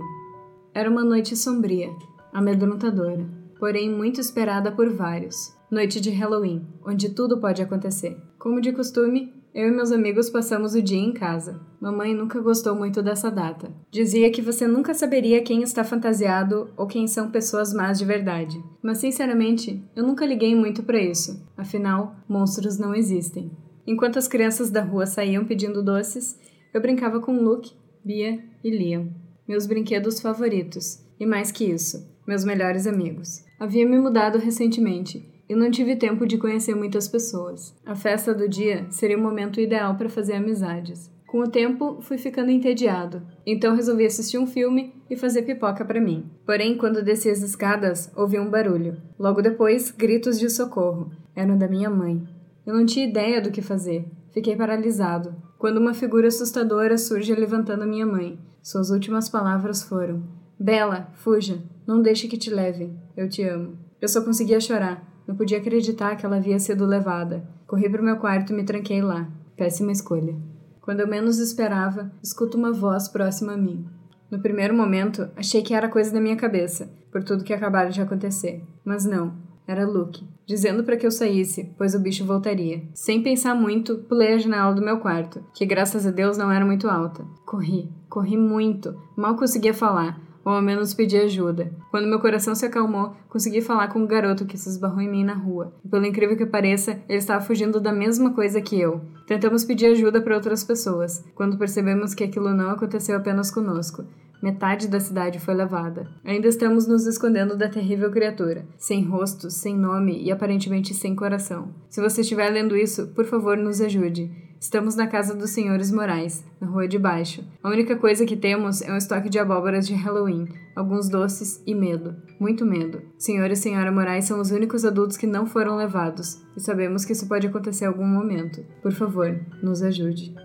Era 0.74 0.90
uma 0.90 1.04
noite 1.04 1.36
sombria, 1.36 1.90
amedrontadora 2.32 3.47
porém 3.60 3.90
muito 3.90 4.20
esperada 4.20 4.72
por 4.72 4.90
vários. 4.90 5.56
Noite 5.70 6.00
de 6.00 6.10
Halloween, 6.10 6.66
onde 6.86 7.10
tudo 7.10 7.40
pode 7.40 7.62
acontecer. 7.62 8.18
Como 8.40 8.62
de 8.62 8.72
costume, 8.72 9.34
eu 9.54 9.68
e 9.68 9.72
meus 9.72 9.92
amigos 9.92 10.30
passamos 10.30 10.76
o 10.76 10.82
dia 10.82 11.00
em 11.00 11.12
casa. 11.12 11.60
Mamãe 11.82 12.14
nunca 12.14 12.40
gostou 12.40 12.76
muito 12.76 13.02
dessa 13.02 13.32
data. 13.32 13.74
Dizia 13.92 14.32
que 14.32 14.42
você 14.42 14.68
nunca 14.68 14.94
saberia 14.94 15.42
quem 15.42 15.64
está 15.64 15.84
fantasiado 15.84 16.70
ou 16.78 16.88
quem 16.88 17.08
são 17.08 17.32
pessoas 17.32 17.74
más 17.74 17.98
de 17.98 18.06
verdade. 18.06 18.64
Mas 18.82 19.00
sinceramente, 19.00 19.84
eu 19.96 20.06
nunca 20.06 20.26
liguei 20.26 20.56
muito 20.56 20.84
para 20.84 21.02
isso. 21.02 21.44
Afinal, 21.58 22.16
monstros 22.30 22.78
não 22.78 22.94
existem. 22.94 23.52
Enquanto 23.86 24.20
as 24.20 24.28
crianças 24.28 24.70
da 24.70 24.82
rua 24.82 25.06
saíam 25.06 25.46
pedindo 25.46 25.82
doces, 25.82 26.40
eu 26.74 26.82
brincava 26.82 27.20
com 27.20 27.42
Luke, 27.42 27.74
Bia 28.06 28.44
e 28.64 28.70
Liam, 28.70 29.10
meus 29.48 29.66
brinquedos 29.66 30.20
favoritos, 30.20 31.04
e 31.20 31.26
mais 31.26 31.52
que 31.52 31.66
isso, 31.66 32.08
meus 32.28 32.44
melhores 32.44 32.86
amigos. 32.86 33.46
Havia 33.60 33.88
me 33.88 33.98
mudado 33.98 34.38
recentemente 34.38 35.26
e 35.50 35.56
não 35.56 35.72
tive 35.72 35.96
tempo 35.96 36.28
de 36.28 36.38
conhecer 36.38 36.76
muitas 36.76 37.08
pessoas. 37.08 37.74
A 37.86 37.96
festa 37.96 38.34
do 38.34 38.50
dia 38.50 38.86
seria 38.90 39.18
o 39.18 39.22
momento 39.22 39.62
ideal 39.62 39.96
para 39.96 40.10
fazer 40.10 40.34
amizades. 40.34 41.10
Com 41.26 41.40
o 41.40 41.48
tempo, 41.48 41.98
fui 42.02 42.18
ficando 42.18 42.52
entediado, 42.52 43.22
então 43.46 43.76
resolvi 43.76 44.06
assistir 44.06 44.38
um 44.38 44.48
filme 44.48 44.94
e 45.10 45.16
fazer 45.16 45.42
pipoca 45.42 45.84
para 45.84 46.00
mim. 46.00 46.26
Porém, 46.46 46.78
quando 46.78 47.04
desci 47.04 47.30
as 47.30 47.42
escadas, 47.42 48.10
ouvi 48.16 48.40
um 48.40 48.50
barulho. 48.50 48.98
Logo 49.20 49.42
depois, 49.42 49.92
gritos 49.92 50.40
de 50.40 50.50
socorro. 50.50 51.12
Eram 51.36 51.58
da 51.58 51.68
minha 51.68 51.90
mãe. 51.90 52.26
Eu 52.66 52.74
não 52.74 52.86
tinha 52.86 53.08
ideia 53.08 53.42
do 53.42 53.52
que 53.52 53.62
fazer. 53.62 54.06
Fiquei 54.34 54.56
paralisado. 54.56 55.36
Quando 55.58 55.78
uma 55.78 55.94
figura 55.94 56.28
assustadora 56.28 56.98
surge 56.98 57.34
levantando 57.34 57.86
minha 57.86 58.06
mãe. 58.06 58.40
Suas 58.62 58.90
últimas 58.90 59.28
palavras 59.28 59.84
foram: 59.84 60.24
Bela, 60.60 61.12
fuja. 61.16 61.62
Não 61.88 62.02
deixe 62.02 62.28
que 62.28 62.38
te 62.38 62.50
levem. 62.50 63.00
Eu 63.16 63.30
te 63.30 63.42
amo. 63.44 63.78
Eu 64.02 64.10
só 64.10 64.22
conseguia 64.22 64.60
chorar. 64.60 65.02
Não 65.26 65.38
podia 65.38 65.58
acreditar 65.58 66.18
que 66.18 66.26
ela 66.26 66.36
havia 66.36 66.60
sido 66.60 66.86
levada. 66.86 67.48
Corri 67.66 67.90
para 67.90 68.02
o 68.02 68.06
meu 68.06 68.18
quarto 68.18 68.52
e 68.52 68.56
me 68.56 68.66
tranquei 68.66 69.02
lá. 69.02 69.30
Péssima 69.56 69.94
escolha. 69.94 70.36
Quando 70.82 71.00
eu 71.00 71.08
menos 71.08 71.40
esperava, 71.40 72.12
escuto 72.22 72.58
uma 72.58 72.74
voz 72.74 73.08
próxima 73.08 73.54
a 73.54 73.58
mim. 73.58 73.86
No 74.30 74.42
primeiro 74.42 74.74
momento, 74.74 75.30
achei 75.38 75.62
que 75.62 75.74
era 75.74 75.88
coisa 75.88 76.12
da 76.12 76.20
minha 76.20 76.36
cabeça, 76.36 76.92
por 77.12 77.24
tudo 77.24 77.44
que 77.44 77.54
acabara 77.54 77.90
de 77.90 78.02
acontecer. 78.02 78.62
Mas 78.84 79.06
não, 79.06 79.34
era 79.66 79.86
Luke, 79.86 80.26
dizendo 80.46 80.84
para 80.84 80.98
que 80.98 81.06
eu 81.06 81.12
saísse, 81.12 81.74
pois 81.78 81.94
o 81.94 82.00
bicho 82.00 82.26
voltaria. 82.26 82.84
Sem 82.94 83.24
pensar 83.24 83.56
muito, 83.56 83.98
pulei 84.00 84.34
a 84.34 84.38
janela 84.38 84.74
do 84.74 84.82
meu 84.82 85.00
quarto, 85.00 85.44
que 85.54 85.66
graças 85.66 86.06
a 86.06 86.12
Deus 86.12 86.38
não 86.38 86.52
era 86.52 86.66
muito 86.66 86.90
alta. 86.90 87.26
Corri, 87.46 87.90
corri 88.10 88.38
muito, 88.38 88.98
mal 89.16 89.36
conseguia 89.36 89.74
falar, 89.74 90.22
ou 90.48 90.54
ao 90.54 90.62
menos 90.62 90.94
pedir 90.94 91.18
ajuda. 91.18 91.70
Quando 91.92 92.08
meu 92.08 92.22
coração 92.22 92.56
se 92.56 92.66
acalmou, 92.66 93.14
consegui 93.28 93.60
falar 93.60 93.90
com 93.90 94.02
o 94.02 94.08
garoto 94.08 94.46
que 94.46 94.58
se 94.58 94.70
esbarrou 94.70 95.02
em 95.02 95.12
mim 95.12 95.26
na 95.26 95.34
rua. 95.34 95.74
E, 95.84 95.90
pelo 95.90 96.06
incrível 96.06 96.38
que 96.38 96.46
pareça, 96.46 97.02
ele 97.10 97.18
estava 97.18 97.44
fugindo 97.44 97.82
da 97.82 97.92
mesma 97.92 98.32
coisa 98.32 98.62
que 98.62 98.80
eu. 98.80 99.02
Tentamos 99.28 99.66
pedir 99.66 99.88
ajuda 99.88 100.22
para 100.22 100.36
outras 100.36 100.64
pessoas, 100.64 101.22
quando 101.36 101.58
percebemos 101.58 102.14
que 102.14 102.24
aquilo 102.24 102.54
não 102.54 102.70
aconteceu 102.70 103.18
apenas 103.18 103.52
conosco. 103.52 104.06
Metade 104.42 104.88
da 104.88 105.02
cidade 105.02 105.38
foi 105.38 105.54
levada. 105.54 106.08
Ainda 106.24 106.48
estamos 106.48 106.88
nos 106.88 107.06
escondendo 107.06 107.58
da 107.58 107.68
terrível 107.68 108.10
criatura, 108.10 108.66
sem 108.78 109.04
rosto, 109.04 109.52
sem 109.52 109.78
nome 109.78 110.24
e 110.24 110.32
aparentemente 110.32 110.94
sem 110.94 111.14
coração. 111.14 111.74
Se 111.90 112.00
você 112.00 112.22
estiver 112.22 112.50
lendo 112.50 112.78
isso, 112.78 113.08
por 113.08 113.26
favor, 113.26 113.58
nos 113.58 113.82
ajude. 113.82 114.32
Estamos 114.60 114.96
na 114.96 115.06
casa 115.06 115.36
dos 115.36 115.52
senhores 115.52 115.92
Morais, 115.92 116.44
na 116.60 116.68
rua 116.68 116.88
de 116.88 116.98
baixo. 116.98 117.44
A 117.62 117.70
única 117.70 117.96
coisa 117.96 118.26
que 118.26 118.36
temos 118.36 118.82
é 118.82 118.92
um 118.92 118.98
estoque 118.98 119.30
de 119.30 119.38
abóboras 119.38 119.86
de 119.86 119.94
Halloween, 119.94 120.48
alguns 120.76 121.08
doces 121.08 121.62
e 121.66 121.76
medo. 121.76 122.16
Muito 122.40 122.66
medo. 122.66 123.04
Senhor 123.20 123.50
e 123.52 123.56
senhora 123.56 123.92
Morais 123.92 124.26
são 124.26 124.42
os 124.42 124.50
únicos 124.50 124.84
adultos 124.84 125.16
que 125.16 125.28
não 125.28 125.46
foram 125.46 125.76
levados, 125.76 126.44
e 126.56 126.60
sabemos 126.60 127.06
que 127.06 127.14
isso 127.14 127.28
pode 127.28 127.46
acontecer 127.46 127.86
em 127.86 127.88
algum 127.88 128.06
momento. 128.06 128.66
Por 128.82 128.92
favor, 128.92 129.40
nos 129.62 129.84
ajude. 129.84 130.36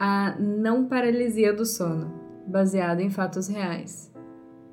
A 0.00 0.34
não 0.40 0.88
paralisia 0.88 1.52
do 1.52 1.66
sono, 1.66 2.10
baseado 2.46 3.00
em 3.00 3.10
fatos 3.10 3.48
reais. 3.48 4.10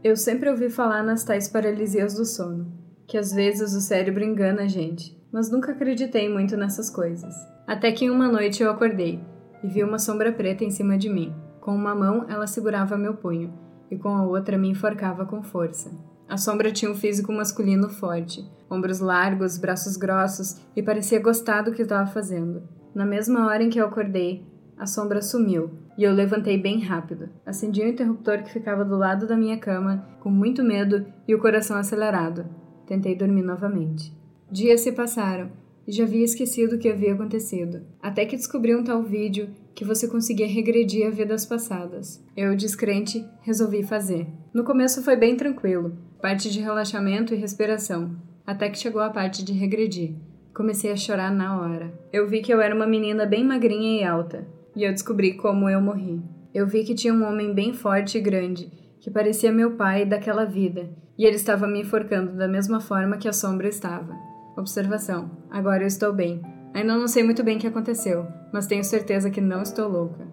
Eu 0.01 0.15
sempre 0.15 0.49
ouvi 0.49 0.69
falar 0.69 1.03
nas 1.03 1.25
tais 1.25 1.49
paralisias 1.49 2.13
do 2.13 2.23
sono, 2.23 2.71
que 3.05 3.17
às 3.17 3.33
vezes 3.33 3.73
o 3.73 3.81
cérebro 3.81 4.23
engana 4.23 4.61
a 4.63 4.67
gente 4.67 5.15
mas 5.35 5.51
nunca 5.51 5.73
acreditei 5.73 6.29
muito 6.29 6.55
nessas 6.55 6.89
coisas. 6.89 7.35
Até 7.67 7.91
que 7.91 8.09
uma 8.09 8.29
noite 8.29 8.63
eu 8.63 8.71
acordei 8.71 9.19
e 9.61 9.67
vi 9.67 9.83
uma 9.83 9.99
sombra 9.99 10.31
preta 10.31 10.63
em 10.63 10.71
cima 10.71 10.97
de 10.97 11.09
mim. 11.09 11.35
Com 11.59 11.75
uma 11.75 11.93
mão 11.93 12.25
ela 12.29 12.47
segurava 12.47 12.97
meu 12.97 13.15
punho 13.15 13.53
e 13.91 13.97
com 13.97 14.07
a 14.15 14.25
outra 14.25 14.57
me 14.57 14.69
enforcava 14.69 15.25
com 15.25 15.43
força. 15.43 15.91
A 16.29 16.37
sombra 16.37 16.71
tinha 16.71 16.89
um 16.89 16.95
físico 16.95 17.33
masculino 17.33 17.89
forte, 17.89 18.49
ombros 18.71 19.01
largos, 19.01 19.57
braços 19.57 19.97
grossos 19.97 20.61
e 20.73 20.81
parecia 20.81 21.21
gostar 21.21 21.63
do 21.63 21.73
que 21.73 21.81
estava 21.81 22.09
fazendo. 22.09 22.63
Na 22.95 23.05
mesma 23.05 23.45
hora 23.45 23.61
em 23.61 23.69
que 23.69 23.77
eu 23.77 23.87
acordei, 23.87 24.47
a 24.77 24.85
sombra 24.85 25.21
sumiu 25.21 25.69
e 25.97 26.05
eu 26.05 26.13
levantei 26.13 26.57
bem 26.57 26.79
rápido. 26.79 27.27
Acendi 27.45 27.81
o 27.81 27.89
interruptor 27.89 28.41
que 28.41 28.53
ficava 28.53 28.85
do 28.85 28.95
lado 28.95 29.27
da 29.27 29.35
minha 29.35 29.57
cama, 29.57 30.07
com 30.21 30.29
muito 30.29 30.63
medo 30.63 31.05
e 31.27 31.35
o 31.35 31.41
coração 31.41 31.75
acelerado. 31.75 32.45
Tentei 32.87 33.17
dormir 33.17 33.43
novamente. 33.43 34.15
Dias 34.51 34.81
se 34.81 34.91
passaram 34.91 35.49
e 35.87 35.91
já 35.91 36.03
havia 36.03 36.23
esquecido 36.23 36.75
o 36.75 36.79
que 36.79 36.89
havia 36.89 37.13
acontecido, 37.13 37.81
até 38.01 38.25
que 38.25 38.35
descobri 38.35 38.75
um 38.75 38.83
tal 38.83 39.01
vídeo 39.03 39.49
que 39.73 39.83
você 39.83 40.07
conseguia 40.07 40.47
regredir 40.47 41.07
a 41.07 41.09
vidas 41.09 41.45
passadas. 41.45 42.23
Eu, 42.35 42.55
descrente, 42.55 43.25
resolvi 43.41 43.83
fazer. 43.83 44.27
No 44.53 44.63
começo 44.63 45.03
foi 45.03 45.15
bem 45.15 45.35
tranquilo, 45.35 45.97
parte 46.21 46.49
de 46.49 46.59
relaxamento 46.59 47.33
e 47.33 47.37
respiração, 47.37 48.15
até 48.45 48.69
que 48.69 48.77
chegou 48.77 49.01
a 49.01 49.09
parte 49.09 49.43
de 49.43 49.51
regredir. 49.51 50.15
Comecei 50.53 50.91
a 50.91 50.95
chorar 50.95 51.33
na 51.33 51.59
hora. 51.59 51.93
Eu 52.13 52.27
vi 52.27 52.41
que 52.41 52.53
eu 52.53 52.61
era 52.61 52.73
uma 52.73 52.87
menina 52.87 53.25
bem 53.25 53.43
magrinha 53.43 53.99
e 53.99 54.03
alta, 54.03 54.47
e 54.75 54.83
eu 54.83 54.91
descobri 54.91 55.33
como 55.33 55.69
eu 55.69 55.81
morri. 55.81 56.21
Eu 56.53 56.65
vi 56.65 56.83
que 56.83 56.95
tinha 56.95 57.13
um 57.13 57.27
homem 57.27 57.53
bem 57.53 57.73
forte 57.73 58.17
e 58.17 58.21
grande, 58.21 58.71
que 59.01 59.11
parecia 59.11 59.51
meu 59.51 59.71
pai 59.71 60.05
daquela 60.05 60.45
vida, 60.45 60.89
e 61.17 61.25
ele 61.25 61.35
estava 61.35 61.67
me 61.67 61.81
enforcando 61.81 62.37
da 62.37 62.47
mesma 62.47 62.79
forma 62.79 63.17
que 63.17 63.27
a 63.27 63.33
sombra 63.33 63.67
estava. 63.67 64.34
Observação: 64.57 65.29
agora 65.51 65.83
eu 65.83 65.87
estou 65.87 66.13
bem. 66.13 66.41
Ainda 66.73 66.97
não 66.97 67.07
sei 67.07 67.23
muito 67.23 67.43
bem 67.43 67.57
o 67.57 67.59
que 67.59 67.67
aconteceu, 67.67 68.25
mas 68.53 68.67
tenho 68.67 68.83
certeza 68.83 69.29
que 69.29 69.41
não 69.41 69.61
estou 69.61 69.89
louca. 69.89 70.25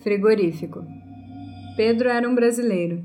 Frigorífico: 0.00 0.84
Pedro 1.76 2.08
era 2.08 2.28
um 2.28 2.34
brasileiro, 2.34 3.04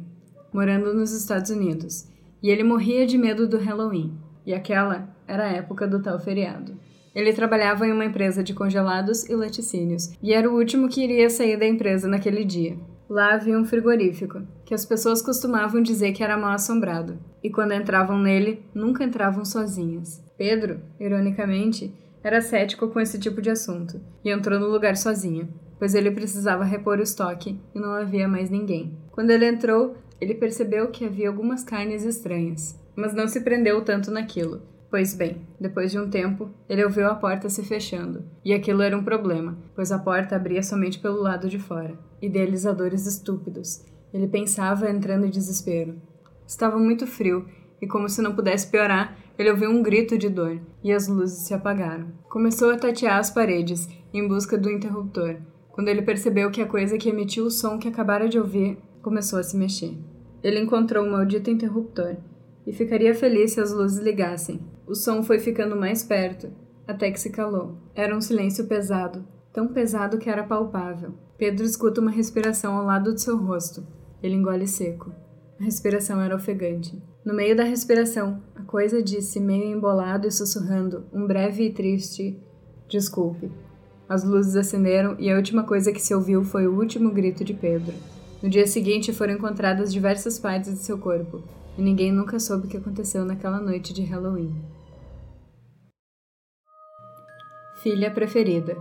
morando 0.54 0.94
nos 0.94 1.12
Estados 1.12 1.50
Unidos, 1.50 2.08
e 2.44 2.50
ele 2.50 2.64
morria 2.64 3.08
de 3.08 3.18
medo 3.18 3.48
do 3.48 3.58
Halloween, 3.58 4.16
e 4.46 4.54
aquela 4.54 5.10
era 5.28 5.46
a 5.46 5.52
época 5.52 5.88
do 5.88 6.02
tal 6.02 6.20
feriado. 6.20 6.78
Ele 7.14 7.34
trabalhava 7.34 7.86
em 7.88 7.92
uma 7.92 8.06
empresa 8.06 8.44
de 8.44 8.54
congelados 8.54 9.28
e 9.28 9.36
laticínios, 9.36 10.14
e 10.22 10.32
era 10.32 10.50
o 10.50 10.56
último 10.56 10.88
que 10.88 11.04
iria 11.04 11.30
sair 11.30 11.58
da 11.58 11.68
empresa 11.68 12.08
naquele 12.08 12.46
dia. 12.46 12.78
Lá 13.12 13.34
havia 13.34 13.60
um 13.60 13.66
frigorífico, 13.66 14.42
que 14.64 14.74
as 14.74 14.86
pessoas 14.86 15.22
costumavam 15.22 15.82
dizer 15.82 16.14
que 16.14 16.24
era 16.24 16.38
mal 16.38 16.54
assombrado, 16.54 17.20
e 17.44 17.50
quando 17.50 17.74
entravam 17.74 18.18
nele, 18.18 18.64
nunca 18.74 19.04
entravam 19.04 19.44
sozinhas. 19.44 20.24
Pedro, 20.38 20.80
ironicamente, 20.98 21.94
era 22.24 22.40
cético 22.40 22.88
com 22.88 23.02
esse 23.02 23.20
tipo 23.20 23.42
de 23.42 23.50
assunto 23.50 24.00
e 24.24 24.32
entrou 24.32 24.58
no 24.58 24.70
lugar 24.70 24.96
sozinho, 24.96 25.50
pois 25.78 25.94
ele 25.94 26.10
precisava 26.12 26.64
repor 26.64 27.00
o 27.00 27.04
estoque 27.04 27.60
e 27.76 27.80
não 27.82 27.92
havia 27.92 28.30
mais 28.30 28.50
ninguém. 28.50 28.98
Quando 29.12 29.32
ele 29.32 29.46
entrou, 29.46 29.98
ele 30.22 30.36
percebeu 30.36 30.88
que 30.88 31.04
havia 31.04 31.28
algumas 31.28 31.66
carnes 31.66 32.06
estranhas, 32.06 32.80
mas 32.96 33.14
não 33.14 33.28
se 33.28 33.42
prendeu 33.42 33.82
tanto 33.84 34.10
naquilo, 34.10 34.62
Pois 34.92 35.14
bem, 35.14 35.48
depois 35.58 35.90
de 35.90 35.98
um 35.98 36.10
tempo, 36.10 36.50
ele 36.68 36.84
ouviu 36.84 37.08
a 37.08 37.16
porta 37.16 37.48
se 37.48 37.64
fechando, 37.64 38.26
e 38.44 38.54
aquilo 38.54 38.82
era 38.82 38.98
um 38.98 39.06
problema, 39.06 39.58
pois 39.74 39.90
a 39.90 39.98
porta 39.98 40.36
abria 40.36 40.62
somente 40.62 41.00
pelo 41.00 41.22
lado 41.22 41.48
de 41.48 41.58
fora. 41.58 41.98
Idealizadores 42.22 43.08
estúpidos. 43.08 43.86
Ele 44.14 44.28
pensava 44.28 44.92
entrando 44.92 45.26
em 45.26 45.30
desespero. 45.30 45.96
Estava 46.46 46.78
muito 46.78 47.08
frio, 47.08 47.48
e 47.82 47.88
como 47.88 48.10
se 48.10 48.22
não 48.22 48.36
pudesse 48.36 48.70
piorar, 48.70 49.18
ele 49.40 49.50
ouviu 49.50 49.70
um 49.70 49.82
grito 49.82 50.18
de 50.18 50.28
dor, 50.28 50.60
e 50.84 50.92
as 50.92 51.08
luzes 51.08 51.48
se 51.48 51.54
apagaram. 51.54 52.10
Começou 52.28 52.70
a 52.70 52.78
tatear 52.78 53.18
as 53.18 53.32
paredes, 53.32 53.88
em 54.14 54.28
busca 54.28 54.58
do 54.58 54.70
interruptor, 54.70 55.38
quando 55.72 55.88
ele 55.88 56.02
percebeu 56.02 56.52
que 56.52 56.62
a 56.62 56.68
coisa 56.68 56.98
que 56.98 57.08
emitiu 57.08 57.46
o 57.46 57.52
som 57.52 57.80
que 57.80 57.88
acabara 57.88 58.28
de 58.28 58.38
ouvir 58.38 58.78
começou 59.02 59.40
a 59.40 59.44
se 59.44 59.56
mexer. 59.56 59.98
Ele 60.44 60.60
encontrou 60.60 61.06
o 61.06 61.10
maldito 61.10 61.50
interruptor 61.50 62.18
e 62.66 62.72
ficaria 62.72 63.14
feliz 63.16 63.54
se 63.54 63.62
as 63.62 63.72
luzes 63.72 64.00
ligassem. 64.00 64.60
O 64.88 64.96
som 64.96 65.24
foi 65.24 65.40
ficando 65.40 65.76
mais 65.76 66.04
perto, 66.04 66.50
até 66.88 67.10
que 67.12 67.20
se 67.20 67.30
calou. 67.30 67.78
Era 67.96 68.16
um 68.16 68.22
silêncio 68.22 68.68
pesado, 68.68 69.26
tão 69.54 69.68
pesado 69.68 70.18
que 70.18 70.30
era 70.30 70.44
palpável. 70.44 71.14
Pedro 71.38 71.66
escuta 71.66 72.02
uma 72.02 72.12
respiração 72.12 72.78
ao 72.78 72.86
lado 72.86 73.14
de 73.14 73.22
seu 73.22 73.38
rosto. 73.38 73.86
Ele 74.22 74.36
engole 74.36 74.68
seco. 74.68 75.12
A 75.60 75.64
respiração 75.64 76.22
era 76.22 76.36
ofegante. 76.36 77.02
No 77.24 77.34
meio 77.34 77.56
da 77.56 77.64
respiração, 77.64 78.42
a 78.56 78.64
coisa 78.64 79.02
disse, 79.02 79.40
meio 79.40 79.76
embolado 79.76 80.28
e 80.28 80.32
sussurrando, 80.32 81.06
um 81.14 81.26
breve 81.26 81.66
e 81.66 81.72
triste: 81.72 82.40
Desculpe. 82.88 83.52
As 84.10 84.24
luzes 84.24 84.56
acenderam 84.56 85.16
e 85.18 85.32
a 85.32 85.36
última 85.36 85.64
coisa 85.64 85.92
que 85.92 86.02
se 86.02 86.14
ouviu 86.14 86.44
foi 86.44 86.68
o 86.68 86.78
último 86.78 87.12
grito 87.12 87.44
de 87.44 87.54
Pedro. 87.54 87.94
No 88.42 88.50
dia 88.50 88.68
seguinte 88.68 89.14
foram 89.14 89.36
encontradas 89.36 89.94
diversas 89.94 90.38
partes 90.38 90.74
de 90.74 90.80
seu 90.80 90.98
corpo, 90.98 91.44
e 91.78 91.82
ninguém 91.82 92.12
nunca 92.12 92.40
soube 92.40 92.68
o 92.68 92.70
que 92.70 92.78
aconteceu 92.78 93.26
naquela 93.26 93.60
noite 93.60 93.94
de 93.94 94.04
Halloween. 94.04 94.54
Filha 97.82 98.12
preferida. 98.12 98.78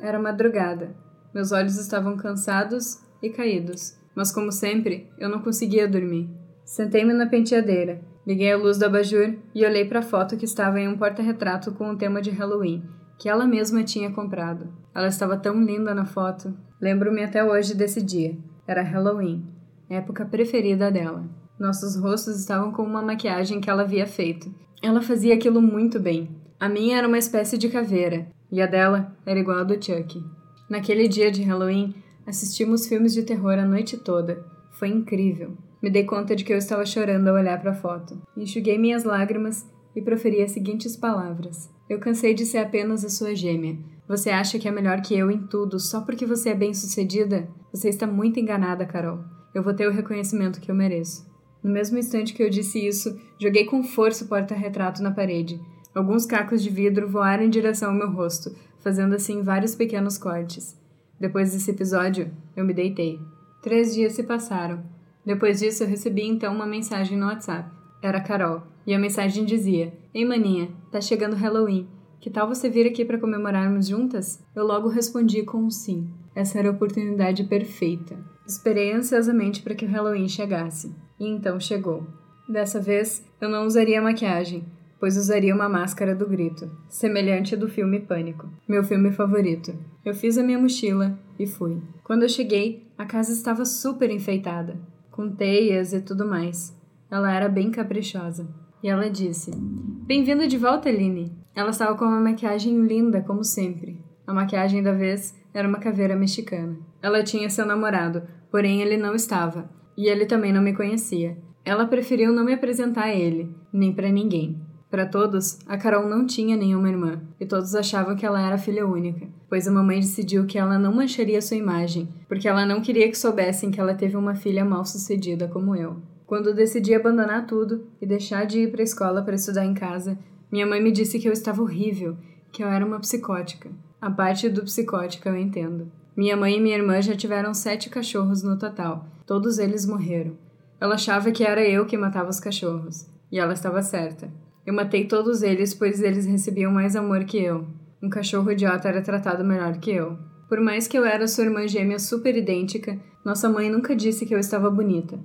Era 0.00 0.18
madrugada. 0.18 0.94
Meus 1.34 1.52
olhos 1.52 1.76
estavam 1.76 2.16
cansados 2.16 3.00
e 3.22 3.30
caídos, 3.30 3.96
mas 4.14 4.32
como 4.32 4.52
sempre, 4.52 5.10
eu 5.18 5.28
não 5.28 5.40
conseguia 5.42 5.88
dormir. 5.88 6.28
Sentei-me 6.64 7.12
na 7.12 7.26
penteadeira, 7.26 8.00
liguei 8.26 8.52
a 8.52 8.56
luz 8.56 8.78
do 8.78 8.86
abajur 8.86 9.34
e 9.54 9.64
olhei 9.64 9.84
para 9.84 9.98
a 9.98 10.02
foto 10.02 10.36
que 10.36 10.44
estava 10.44 10.80
em 10.80 10.88
um 10.88 10.96
porta-retrato 10.96 11.72
com 11.72 11.90
o 11.90 11.96
tema 11.96 12.22
de 12.22 12.30
Halloween, 12.30 12.84
que 13.18 13.28
ela 13.28 13.46
mesma 13.46 13.82
tinha 13.82 14.12
comprado. 14.12 14.72
Ela 14.94 15.08
estava 15.08 15.36
tão 15.36 15.62
linda 15.62 15.94
na 15.94 16.04
foto. 16.04 16.56
Lembro-me 16.80 17.22
até 17.22 17.44
hoje 17.44 17.74
desse 17.74 18.00
dia. 18.00 18.38
Era 18.66 18.82
Halloween, 18.82 19.44
época 19.88 20.24
preferida 20.24 20.90
dela. 20.90 21.39
Nossos 21.60 21.94
rostos 21.94 22.40
estavam 22.40 22.72
com 22.72 22.82
uma 22.82 23.02
maquiagem 23.02 23.60
que 23.60 23.68
ela 23.68 23.82
havia 23.82 24.06
feito. 24.06 24.50
Ela 24.82 25.02
fazia 25.02 25.34
aquilo 25.34 25.60
muito 25.60 26.00
bem. 26.00 26.30
A 26.58 26.70
minha 26.70 26.96
era 26.96 27.06
uma 27.06 27.18
espécie 27.18 27.58
de 27.58 27.68
caveira, 27.68 28.26
e 28.50 28.62
a 28.62 28.66
dela 28.66 29.14
era 29.26 29.38
igual 29.38 29.58
a 29.58 29.62
do 29.62 29.74
Chuck. 29.74 30.24
Naquele 30.70 31.06
dia 31.06 31.30
de 31.30 31.42
Halloween, 31.42 31.94
assistimos 32.26 32.86
filmes 32.88 33.12
de 33.12 33.24
terror 33.24 33.58
a 33.58 33.66
noite 33.66 33.98
toda. 33.98 34.42
Foi 34.72 34.88
incrível. 34.88 35.52
Me 35.82 35.90
dei 35.90 36.04
conta 36.04 36.34
de 36.34 36.44
que 36.44 36.52
eu 36.52 36.56
estava 36.56 36.86
chorando 36.86 37.28
ao 37.28 37.34
olhar 37.34 37.60
para 37.60 37.72
a 37.72 37.74
foto. 37.74 38.18
Enxuguei 38.34 38.78
minhas 38.78 39.04
lágrimas 39.04 39.68
e 39.94 40.00
proferi 40.00 40.42
as 40.42 40.52
seguintes 40.52 40.96
palavras: 40.96 41.68
Eu 41.90 41.98
cansei 41.98 42.32
de 42.32 42.46
ser 42.46 42.58
apenas 42.58 43.04
a 43.04 43.10
sua 43.10 43.34
gêmea. 43.34 43.76
Você 44.08 44.30
acha 44.30 44.58
que 44.58 44.66
é 44.66 44.70
melhor 44.70 45.02
que 45.02 45.14
eu 45.14 45.30
em 45.30 45.46
tudo 45.46 45.78
só 45.78 46.00
porque 46.00 46.24
você 46.24 46.48
é 46.48 46.54
bem-sucedida? 46.54 47.50
Você 47.70 47.90
está 47.90 48.06
muito 48.06 48.40
enganada, 48.40 48.86
Carol. 48.86 49.20
Eu 49.54 49.62
vou 49.62 49.74
ter 49.74 49.86
o 49.86 49.92
reconhecimento 49.92 50.58
que 50.58 50.70
eu 50.70 50.74
mereço. 50.74 51.29
No 51.62 51.70
mesmo 51.70 51.98
instante 51.98 52.32
que 52.32 52.42
eu 52.42 52.50
disse 52.50 52.84
isso, 52.86 53.18
joguei 53.38 53.64
com 53.64 53.82
força 53.82 54.24
o 54.24 54.28
porta-retrato 54.28 55.02
na 55.02 55.10
parede. 55.10 55.60
Alguns 55.94 56.24
cacos 56.24 56.62
de 56.62 56.70
vidro 56.70 57.08
voaram 57.08 57.44
em 57.44 57.50
direção 57.50 57.90
ao 57.90 57.96
meu 57.96 58.10
rosto, 58.10 58.54
fazendo 58.78 59.14
assim 59.14 59.42
vários 59.42 59.74
pequenos 59.74 60.16
cortes. 60.16 60.78
Depois 61.18 61.52
desse 61.52 61.70
episódio, 61.70 62.30
eu 62.56 62.64
me 62.64 62.72
deitei. 62.72 63.18
Três 63.62 63.94
dias 63.94 64.14
se 64.14 64.22
passaram. 64.22 64.82
Depois 65.24 65.60
disso, 65.60 65.82
eu 65.82 65.88
recebi 65.88 66.26
então 66.26 66.54
uma 66.54 66.66
mensagem 66.66 67.18
no 67.18 67.26
WhatsApp. 67.26 67.70
Era 68.02 68.20
Carol, 68.20 68.62
e 68.86 68.94
a 68.94 68.98
mensagem 68.98 69.44
dizia: 69.44 69.92
Ei, 70.14 70.24
maninha, 70.24 70.70
tá 70.90 71.00
chegando 71.00 71.36
Halloween. 71.36 71.86
Que 72.20 72.30
tal 72.30 72.48
você 72.48 72.68
vir 72.68 72.86
aqui 72.86 73.04
para 73.04 73.18
comemorarmos 73.18 73.86
juntas? 73.88 74.42
Eu 74.54 74.66
logo 74.66 74.88
respondi 74.88 75.42
com 75.42 75.58
um 75.58 75.70
sim. 75.70 76.08
Essa 76.34 76.58
era 76.58 76.68
a 76.68 76.72
oportunidade 76.72 77.44
perfeita. 77.44 78.18
Esperei 78.46 78.92
ansiosamente 78.92 79.62
para 79.62 79.74
que 79.74 79.84
o 79.84 79.88
Halloween 79.88 80.28
chegasse. 80.28 80.94
E 81.20 81.28
então 81.28 81.60
chegou. 81.60 82.06
Dessa 82.48 82.80
vez, 82.80 83.22
eu 83.38 83.48
não 83.48 83.66
usaria 83.66 84.00
maquiagem, 84.00 84.64
pois 84.98 85.18
usaria 85.18 85.54
uma 85.54 85.68
máscara 85.68 86.14
do 86.14 86.26
grito, 86.26 86.70
semelhante 86.88 87.54
à 87.54 87.58
do 87.58 87.68
filme 87.68 88.00
Pânico, 88.00 88.48
meu 88.66 88.82
filme 88.82 89.12
favorito. 89.12 89.72
Eu 90.02 90.14
fiz 90.14 90.38
a 90.38 90.42
minha 90.42 90.58
mochila 90.58 91.18
e 91.38 91.46
fui. 91.46 91.80
Quando 92.02 92.22
eu 92.22 92.28
cheguei, 92.28 92.90
a 92.96 93.04
casa 93.04 93.32
estava 93.32 93.66
super 93.66 94.10
enfeitada, 94.10 94.80
com 95.10 95.30
teias 95.30 95.92
e 95.92 96.00
tudo 96.00 96.26
mais. 96.26 96.74
Ela 97.10 97.32
era 97.32 97.48
bem 97.48 97.70
caprichosa. 97.70 98.48
E 98.82 98.88
ela 98.88 99.10
disse: 99.10 99.50
Bem-vinda 99.54 100.48
de 100.48 100.56
volta, 100.56 100.88
Aline. 100.88 101.36
Ela 101.54 101.70
estava 101.70 101.94
com 101.96 102.06
uma 102.06 102.20
maquiagem 102.20 102.86
linda, 102.86 103.20
como 103.20 103.44
sempre. 103.44 104.02
A 104.26 104.32
maquiagem 104.32 104.82
da 104.82 104.92
vez 104.92 105.34
era 105.52 105.68
uma 105.68 105.78
caveira 105.78 106.16
mexicana. 106.16 106.78
Ela 107.02 107.22
tinha 107.22 107.50
seu 107.50 107.66
namorado, 107.66 108.22
porém 108.50 108.80
ele 108.80 108.96
não 108.96 109.14
estava, 109.14 109.68
e 110.00 110.08
ele 110.08 110.24
também 110.24 110.50
não 110.50 110.62
me 110.62 110.72
conhecia. 110.72 111.36
Ela 111.62 111.86
preferiu 111.86 112.32
não 112.32 112.42
me 112.42 112.54
apresentar 112.54 113.04
a 113.04 113.14
ele, 113.14 113.54
nem 113.70 113.92
para 113.92 114.08
ninguém. 114.08 114.58
Para 114.90 115.04
todos, 115.04 115.58
a 115.66 115.76
Carol 115.76 116.08
não 116.08 116.26
tinha 116.26 116.56
nenhuma 116.56 116.88
irmã, 116.88 117.20
e 117.38 117.44
todos 117.44 117.74
achavam 117.74 118.16
que 118.16 118.24
ela 118.24 118.40
era 118.40 118.56
filha 118.56 118.86
única, 118.86 119.28
pois 119.46 119.68
a 119.68 119.70
mamãe 119.70 120.00
decidiu 120.00 120.46
que 120.46 120.58
ela 120.58 120.78
não 120.78 120.94
mancharia 120.94 121.42
sua 121.42 121.58
imagem, 121.58 122.08
porque 122.26 122.48
ela 122.48 122.64
não 122.64 122.80
queria 122.80 123.10
que 123.10 123.18
soubessem 123.18 123.70
que 123.70 123.78
ela 123.78 123.92
teve 123.92 124.16
uma 124.16 124.34
filha 124.34 124.64
mal-sucedida 124.64 125.46
como 125.48 125.76
eu. 125.76 125.98
Quando 126.26 126.54
decidi 126.54 126.94
abandonar 126.94 127.46
tudo 127.46 127.86
e 128.00 128.06
deixar 128.06 128.46
de 128.46 128.60
ir 128.60 128.70
para 128.70 128.80
a 128.80 128.84
escola 128.84 129.22
para 129.22 129.34
estudar 129.34 129.66
em 129.66 129.74
casa, 129.74 130.18
minha 130.50 130.66
mãe 130.66 130.82
me 130.82 130.90
disse 130.90 131.18
que 131.18 131.28
eu 131.28 131.32
estava 131.32 131.60
horrível, 131.60 132.16
que 132.50 132.64
eu 132.64 132.68
era 132.68 132.86
uma 132.86 133.00
psicótica. 133.00 133.70
A 134.00 134.10
parte 134.10 134.48
do 134.48 134.62
psicótica 134.62 135.28
eu 135.28 135.36
entendo. 135.36 135.92
Minha 136.16 136.36
mãe 136.36 136.56
e 136.56 136.60
minha 136.60 136.76
irmã 136.76 137.02
já 137.02 137.14
tiveram 137.14 137.52
sete 137.52 137.90
cachorros 137.90 138.42
no 138.42 138.58
total, 138.58 139.06
todos 139.30 139.60
eles 139.60 139.86
morreram. 139.86 140.36
Ela 140.80 140.96
achava 140.96 141.30
que 141.30 141.44
era 141.44 141.62
eu 141.62 141.86
que 141.86 141.96
matava 141.96 142.28
os 142.28 142.40
cachorros, 142.40 143.06
e 143.30 143.38
ela 143.38 143.52
estava 143.52 143.80
certa. 143.80 144.28
Eu 144.66 144.74
matei 144.74 145.06
todos 145.06 145.40
eles, 145.40 145.72
pois 145.72 146.02
eles 146.02 146.26
recebiam 146.26 146.72
mais 146.72 146.96
amor 146.96 147.22
que 147.22 147.38
eu. 147.38 147.64
Um 148.02 148.10
cachorro 148.10 148.50
idiota 148.50 148.88
era 148.88 149.00
tratado 149.00 149.44
melhor 149.44 149.78
que 149.78 149.92
eu. 149.92 150.18
Por 150.48 150.60
mais 150.60 150.88
que 150.88 150.98
eu 150.98 151.04
era 151.04 151.28
sua 151.28 151.44
irmã 151.44 151.68
gêmea 151.68 152.00
super 152.00 152.34
idêntica, 152.34 152.98
nossa 153.24 153.48
mãe 153.48 153.70
nunca 153.70 153.94
disse 153.94 154.26
que 154.26 154.34
eu 154.34 154.38
estava 154.40 154.68
bonita. 154.68 155.16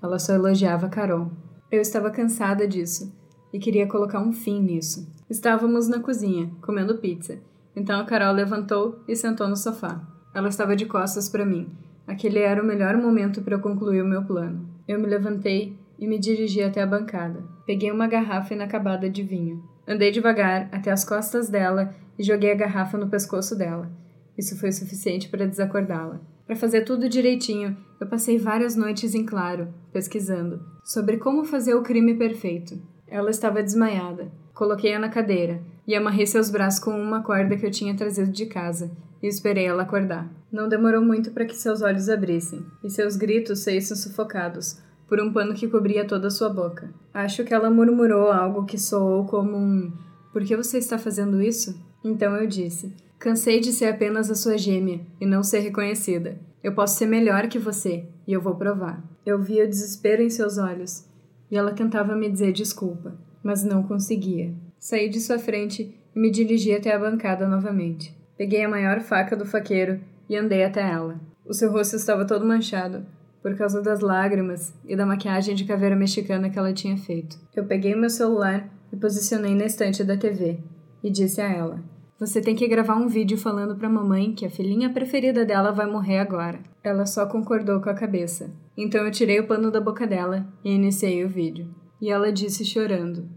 Ela 0.00 0.20
só 0.20 0.34
elogiava 0.34 0.88
Carol. 0.88 1.32
Eu 1.68 1.80
estava 1.80 2.12
cansada 2.12 2.64
disso 2.64 3.12
e 3.52 3.58
queria 3.58 3.88
colocar 3.88 4.20
um 4.20 4.32
fim 4.32 4.62
nisso. 4.62 5.12
Estávamos 5.28 5.88
na 5.88 5.98
cozinha, 5.98 6.48
comendo 6.62 6.98
pizza. 6.98 7.40
Então 7.74 7.98
a 7.98 8.04
Carol 8.04 8.34
levantou 8.34 9.02
e 9.08 9.16
sentou 9.16 9.48
no 9.48 9.56
sofá. 9.56 10.00
Ela 10.32 10.48
estava 10.48 10.76
de 10.76 10.86
costas 10.86 11.28
para 11.28 11.44
mim. 11.44 11.68
Aquele 12.08 12.38
era 12.38 12.62
o 12.62 12.66
melhor 12.66 12.96
momento 12.96 13.42
para 13.42 13.54
eu 13.54 13.60
concluir 13.60 14.00
o 14.00 14.08
meu 14.08 14.24
plano. 14.24 14.66
Eu 14.88 14.98
me 14.98 15.06
levantei 15.06 15.76
e 15.98 16.08
me 16.08 16.18
dirigi 16.18 16.62
até 16.62 16.80
a 16.80 16.86
bancada. 16.86 17.44
Peguei 17.66 17.92
uma 17.92 18.06
garrafa 18.06 18.54
inacabada 18.54 19.10
de 19.10 19.22
vinho. 19.22 19.62
Andei 19.86 20.10
devagar 20.10 20.70
até 20.72 20.90
as 20.90 21.04
costas 21.04 21.50
dela 21.50 21.94
e 22.18 22.22
joguei 22.22 22.50
a 22.50 22.54
garrafa 22.54 22.96
no 22.96 23.10
pescoço 23.10 23.54
dela. 23.54 23.92
Isso 24.38 24.58
foi 24.58 24.72
suficiente 24.72 25.28
para 25.28 25.46
desacordá-la. 25.46 26.22
Para 26.46 26.56
fazer 26.56 26.80
tudo 26.80 27.10
direitinho, 27.10 27.76
eu 28.00 28.06
passei 28.06 28.38
várias 28.38 28.74
noites 28.74 29.14
em 29.14 29.26
claro, 29.26 29.68
pesquisando, 29.92 30.62
sobre 30.82 31.18
como 31.18 31.44
fazer 31.44 31.74
o 31.74 31.82
crime 31.82 32.14
perfeito. 32.14 32.80
Ela 33.06 33.28
estava 33.28 33.62
desmaiada. 33.62 34.32
Coloquei-a 34.58 34.98
na 34.98 35.08
cadeira 35.08 35.62
e 35.86 35.94
amarrei 35.94 36.26
seus 36.26 36.50
braços 36.50 36.80
com 36.80 36.90
uma 36.90 37.22
corda 37.22 37.56
que 37.56 37.64
eu 37.64 37.70
tinha 37.70 37.94
trazido 37.94 38.32
de 38.32 38.44
casa 38.44 38.90
e 39.22 39.28
esperei 39.28 39.66
ela 39.66 39.84
acordar. 39.84 40.28
Não 40.50 40.68
demorou 40.68 41.00
muito 41.00 41.30
para 41.30 41.44
que 41.44 41.54
seus 41.54 41.80
olhos 41.80 42.08
abrissem 42.08 42.66
e 42.82 42.90
seus 42.90 43.14
gritos 43.14 43.60
saíssem 43.60 43.96
sufocados, 43.96 44.82
por 45.06 45.20
um 45.20 45.32
pano 45.32 45.54
que 45.54 45.68
cobria 45.68 46.04
toda 46.04 46.26
a 46.26 46.30
sua 46.32 46.48
boca. 46.48 46.92
Acho 47.14 47.44
que 47.44 47.54
ela 47.54 47.70
murmurou 47.70 48.32
algo 48.32 48.64
que 48.64 48.76
soou 48.76 49.26
como 49.26 49.56
um: 49.56 49.92
Por 50.32 50.42
que 50.42 50.56
você 50.56 50.78
está 50.78 50.98
fazendo 50.98 51.40
isso? 51.40 51.80
Então 52.02 52.34
eu 52.34 52.48
disse: 52.48 52.92
Cansei 53.16 53.60
de 53.60 53.72
ser 53.72 53.86
apenas 53.86 54.28
a 54.28 54.34
sua 54.34 54.58
gêmea 54.58 55.02
e 55.20 55.24
não 55.24 55.44
ser 55.44 55.60
reconhecida. 55.60 56.36
Eu 56.64 56.74
posso 56.74 56.96
ser 56.96 57.06
melhor 57.06 57.46
que 57.46 57.60
você 57.60 58.08
e 58.26 58.32
eu 58.32 58.40
vou 58.40 58.56
provar. 58.56 59.04
Eu 59.24 59.40
via 59.40 59.66
o 59.66 59.68
desespero 59.68 60.20
em 60.20 60.28
seus 60.28 60.58
olhos 60.58 61.04
e 61.48 61.56
ela 61.56 61.70
tentava 61.70 62.16
me 62.16 62.28
dizer 62.28 62.52
desculpa, 62.52 63.16
mas 63.42 63.64
não 63.64 63.82
conseguia. 63.82 64.54
Saí 64.78 65.08
de 65.08 65.20
sua 65.20 65.38
frente 65.38 65.94
e 66.14 66.18
me 66.18 66.30
dirigi 66.30 66.72
até 66.72 66.94
a 66.94 66.98
bancada 66.98 67.48
novamente. 67.48 68.16
Peguei 68.36 68.64
a 68.64 68.68
maior 68.68 69.00
faca 69.00 69.36
do 69.36 69.44
faqueiro 69.44 70.00
e 70.28 70.36
andei 70.36 70.64
até 70.64 70.80
ela. 70.80 71.20
O 71.44 71.54
seu 71.54 71.72
rosto 71.72 71.96
estava 71.96 72.26
todo 72.26 72.46
manchado, 72.46 73.04
por 73.42 73.56
causa 73.56 73.80
das 73.80 74.00
lágrimas 74.00 74.74
e 74.86 74.94
da 74.94 75.06
maquiagem 75.06 75.54
de 75.54 75.64
caveira 75.64 75.96
mexicana 75.96 76.50
que 76.50 76.58
ela 76.58 76.72
tinha 76.72 76.96
feito. 76.96 77.38
Eu 77.56 77.64
peguei 77.64 77.94
meu 77.94 78.10
celular 78.10 78.68
e 78.92 78.96
posicionei 78.96 79.54
na 79.54 79.64
estante 79.64 80.04
da 80.04 80.16
TV 80.16 80.58
e 81.02 81.10
disse 81.10 81.40
a 81.40 81.50
ela: 81.50 81.82
Você 82.18 82.40
tem 82.40 82.54
que 82.54 82.68
gravar 82.68 82.96
um 82.96 83.08
vídeo 83.08 83.38
falando 83.38 83.76
pra 83.76 83.88
mamãe 83.88 84.34
que 84.34 84.44
a 84.44 84.50
filhinha 84.50 84.90
preferida 84.90 85.44
dela 85.44 85.72
vai 85.72 85.86
morrer 85.86 86.18
agora. 86.18 86.60
Ela 86.84 87.06
só 87.06 87.26
concordou 87.26 87.80
com 87.80 87.90
a 87.90 87.94
cabeça. 87.94 88.50
Então 88.76 89.04
eu 89.04 89.10
tirei 89.10 89.40
o 89.40 89.46
pano 89.46 89.70
da 89.70 89.80
boca 89.80 90.06
dela 90.06 90.46
e 90.64 90.72
iniciei 90.72 91.24
o 91.24 91.28
vídeo. 91.28 91.66
E 92.00 92.10
ela 92.10 92.32
disse 92.32 92.64
chorando: 92.64 93.28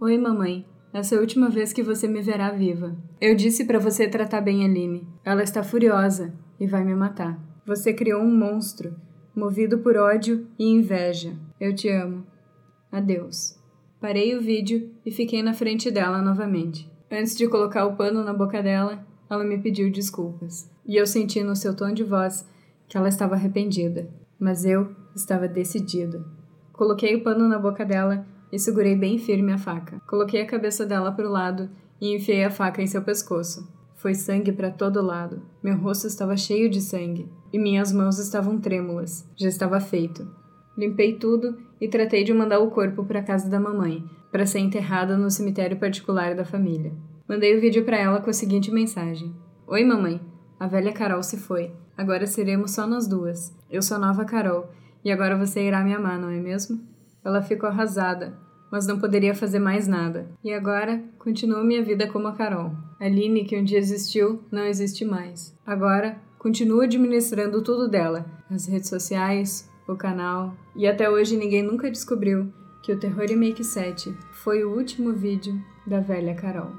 Oi, 0.00 0.18
mamãe. 0.18 0.66
Essa 0.92 1.16
é 1.16 1.18
a 1.18 1.20
última 1.20 1.48
vez 1.48 1.72
que 1.72 1.82
você 1.82 2.06
me 2.06 2.22
verá 2.22 2.52
viva. 2.52 2.96
Eu 3.20 3.34
disse 3.34 3.64
para 3.64 3.80
você 3.80 4.06
tratar 4.06 4.40
bem 4.40 4.64
Aline. 4.64 5.08
Ela 5.24 5.42
está 5.42 5.64
furiosa 5.64 6.32
e 6.60 6.68
vai 6.68 6.84
me 6.84 6.94
matar. 6.94 7.36
Você 7.66 7.92
criou 7.92 8.22
um 8.22 8.36
monstro 8.36 8.94
movido 9.34 9.78
por 9.78 9.96
ódio 9.96 10.46
e 10.58 10.64
inveja. 10.64 11.36
Eu 11.60 11.74
te 11.74 11.88
amo. 11.88 12.24
Adeus. 12.92 13.58
Parei 14.00 14.36
o 14.36 14.40
vídeo 14.40 14.90
e 15.04 15.10
fiquei 15.10 15.42
na 15.42 15.52
frente 15.52 15.90
dela 15.90 16.22
novamente. 16.22 16.88
Antes 17.10 17.36
de 17.36 17.48
colocar 17.48 17.86
o 17.86 17.96
pano 17.96 18.22
na 18.22 18.32
boca 18.32 18.62
dela, 18.62 19.04
ela 19.28 19.42
me 19.42 19.58
pediu 19.58 19.90
desculpas. 19.90 20.70
E 20.86 20.96
eu 20.96 21.06
senti 21.06 21.42
no 21.42 21.56
seu 21.56 21.74
tom 21.74 21.92
de 21.92 22.04
voz 22.04 22.46
que 22.86 22.96
ela 22.96 23.08
estava 23.08 23.34
arrependida, 23.34 24.08
mas 24.38 24.64
eu 24.64 24.94
estava 25.16 25.48
decidida. 25.48 26.24
Coloquei 26.74 27.14
o 27.14 27.22
pano 27.22 27.48
na 27.48 27.58
boca 27.58 27.84
dela 27.84 28.26
e 28.50 28.58
segurei 28.58 28.96
bem 28.96 29.16
firme 29.16 29.52
a 29.52 29.58
faca. 29.58 30.02
Coloquei 30.08 30.42
a 30.42 30.46
cabeça 30.46 30.84
dela 30.84 31.12
para 31.12 31.26
o 31.26 31.30
lado 31.30 31.70
e 32.00 32.14
enfiei 32.14 32.44
a 32.44 32.50
faca 32.50 32.82
em 32.82 32.86
seu 32.86 33.00
pescoço. 33.00 33.66
Foi 33.94 34.12
sangue 34.12 34.52
para 34.52 34.70
todo 34.70 35.00
lado. 35.00 35.40
Meu 35.62 35.78
rosto 35.78 36.08
estava 36.08 36.36
cheio 36.36 36.68
de 36.68 36.80
sangue. 36.80 37.30
e 37.52 37.58
minhas 37.58 37.92
mãos 37.92 38.18
estavam 38.18 38.58
trêmulas. 38.58 39.24
Já 39.36 39.48
estava 39.48 39.78
feito. 39.78 40.28
Limpei 40.76 41.14
tudo 41.14 41.56
e 41.80 41.86
tratei 41.86 42.24
de 42.24 42.34
mandar 42.34 42.58
o 42.58 42.70
corpo 42.72 43.04
para 43.04 43.20
a 43.20 43.22
casa 43.22 43.48
da 43.48 43.60
mamãe, 43.60 44.04
para 44.32 44.44
ser 44.44 44.58
enterrada 44.58 45.16
no 45.16 45.30
cemitério 45.30 45.78
particular 45.78 46.34
da 46.34 46.44
família. 46.44 46.92
Mandei 47.28 47.56
o 47.56 47.60
vídeo 47.60 47.84
para 47.84 47.96
ela 47.96 48.20
com 48.20 48.28
a 48.28 48.32
seguinte 48.32 48.72
mensagem: 48.72 49.32
Oi, 49.68 49.84
mamãe. 49.84 50.20
A 50.58 50.66
velha 50.66 50.92
Carol 50.92 51.22
se 51.22 51.36
foi. 51.36 51.70
Agora 51.96 52.26
seremos 52.26 52.72
só 52.72 52.88
nós 52.88 53.06
duas. 53.06 53.54
Eu 53.70 53.80
sou 53.80 53.96
a 53.96 54.00
nova 54.00 54.24
Carol 54.24 54.68
e 55.04 55.12
agora 55.12 55.36
você 55.36 55.66
irá 55.66 55.84
me 55.84 55.92
amar, 55.92 56.18
não 56.18 56.30
é 56.30 56.40
mesmo? 56.40 56.80
Ela 57.24 57.42
ficou 57.42 57.68
arrasada, 57.68 58.38
mas 58.70 58.86
não 58.86 58.98
poderia 58.98 59.34
fazer 59.34 59.58
mais 59.58 59.86
nada. 59.86 60.26
E 60.42 60.52
agora 60.52 61.02
continuo 61.18 61.62
minha 61.62 61.82
vida 61.82 62.06
como 62.06 62.26
a 62.26 62.32
Carol. 62.32 62.72
A 62.98 63.04
Aline, 63.04 63.44
que 63.44 63.56
um 63.56 63.62
dia 63.62 63.78
existiu, 63.78 64.42
não 64.50 64.64
existe 64.64 65.04
mais. 65.04 65.54
Agora 65.66 66.16
continuo 66.38 66.80
administrando 66.80 67.62
tudo 67.62 67.88
dela: 67.88 68.26
as 68.50 68.66
redes 68.66 68.88
sociais, 68.88 69.70
o 69.86 69.94
canal. 69.94 70.54
E 70.74 70.86
até 70.86 71.08
hoje 71.08 71.36
ninguém 71.36 71.62
nunca 71.62 71.90
descobriu 71.90 72.52
que 72.82 72.92
o 72.92 72.98
Terror 72.98 73.26
Remake 73.26 73.64
7 73.64 74.14
foi 74.32 74.64
o 74.64 74.74
último 74.74 75.12
vídeo 75.12 75.54
da 75.86 76.00
velha 76.00 76.34
Carol. 76.34 76.72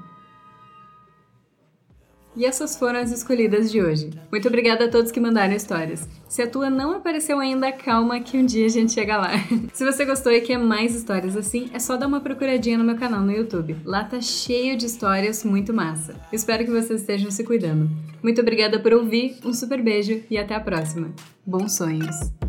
E 2.36 2.44
essas 2.44 2.76
foram 2.76 3.00
as 3.00 3.10
escolhidas 3.10 3.72
de 3.72 3.80
hoje. 3.80 4.10
Muito 4.30 4.46
obrigada 4.46 4.84
a 4.84 4.90
todos 4.90 5.10
que 5.10 5.18
mandaram 5.18 5.54
histórias. 5.54 6.06
Se 6.28 6.42
a 6.42 6.46
tua 6.46 6.68
não 6.68 6.92
apareceu 6.92 7.40
ainda, 7.40 7.72
calma 7.72 8.20
que 8.20 8.36
um 8.36 8.44
dia 8.44 8.66
a 8.66 8.68
gente 8.68 8.92
chega 8.92 9.16
lá. 9.16 9.30
Se 9.72 9.84
você 9.84 10.04
gostou 10.04 10.30
e 10.30 10.42
quer 10.42 10.58
mais 10.58 10.94
histórias 10.94 11.36
assim, 11.36 11.70
é 11.72 11.78
só 11.78 11.96
dar 11.96 12.06
uma 12.06 12.20
procuradinha 12.20 12.76
no 12.76 12.84
meu 12.84 12.96
canal 12.96 13.22
no 13.22 13.32
YouTube. 13.32 13.76
Lá 13.84 14.04
tá 14.04 14.20
cheio 14.20 14.76
de 14.76 14.84
histórias 14.84 15.44
muito 15.44 15.72
massa. 15.72 16.14
Espero 16.30 16.64
que 16.64 16.70
vocês 16.70 17.00
estejam 17.00 17.30
se 17.30 17.42
cuidando. 17.42 17.88
Muito 18.22 18.40
obrigada 18.40 18.78
por 18.78 18.92
ouvir, 18.92 19.38
um 19.44 19.54
super 19.54 19.82
beijo 19.82 20.20
e 20.30 20.36
até 20.36 20.54
a 20.54 20.60
próxima. 20.60 21.12
Bons 21.46 21.76
sonhos! 21.76 22.45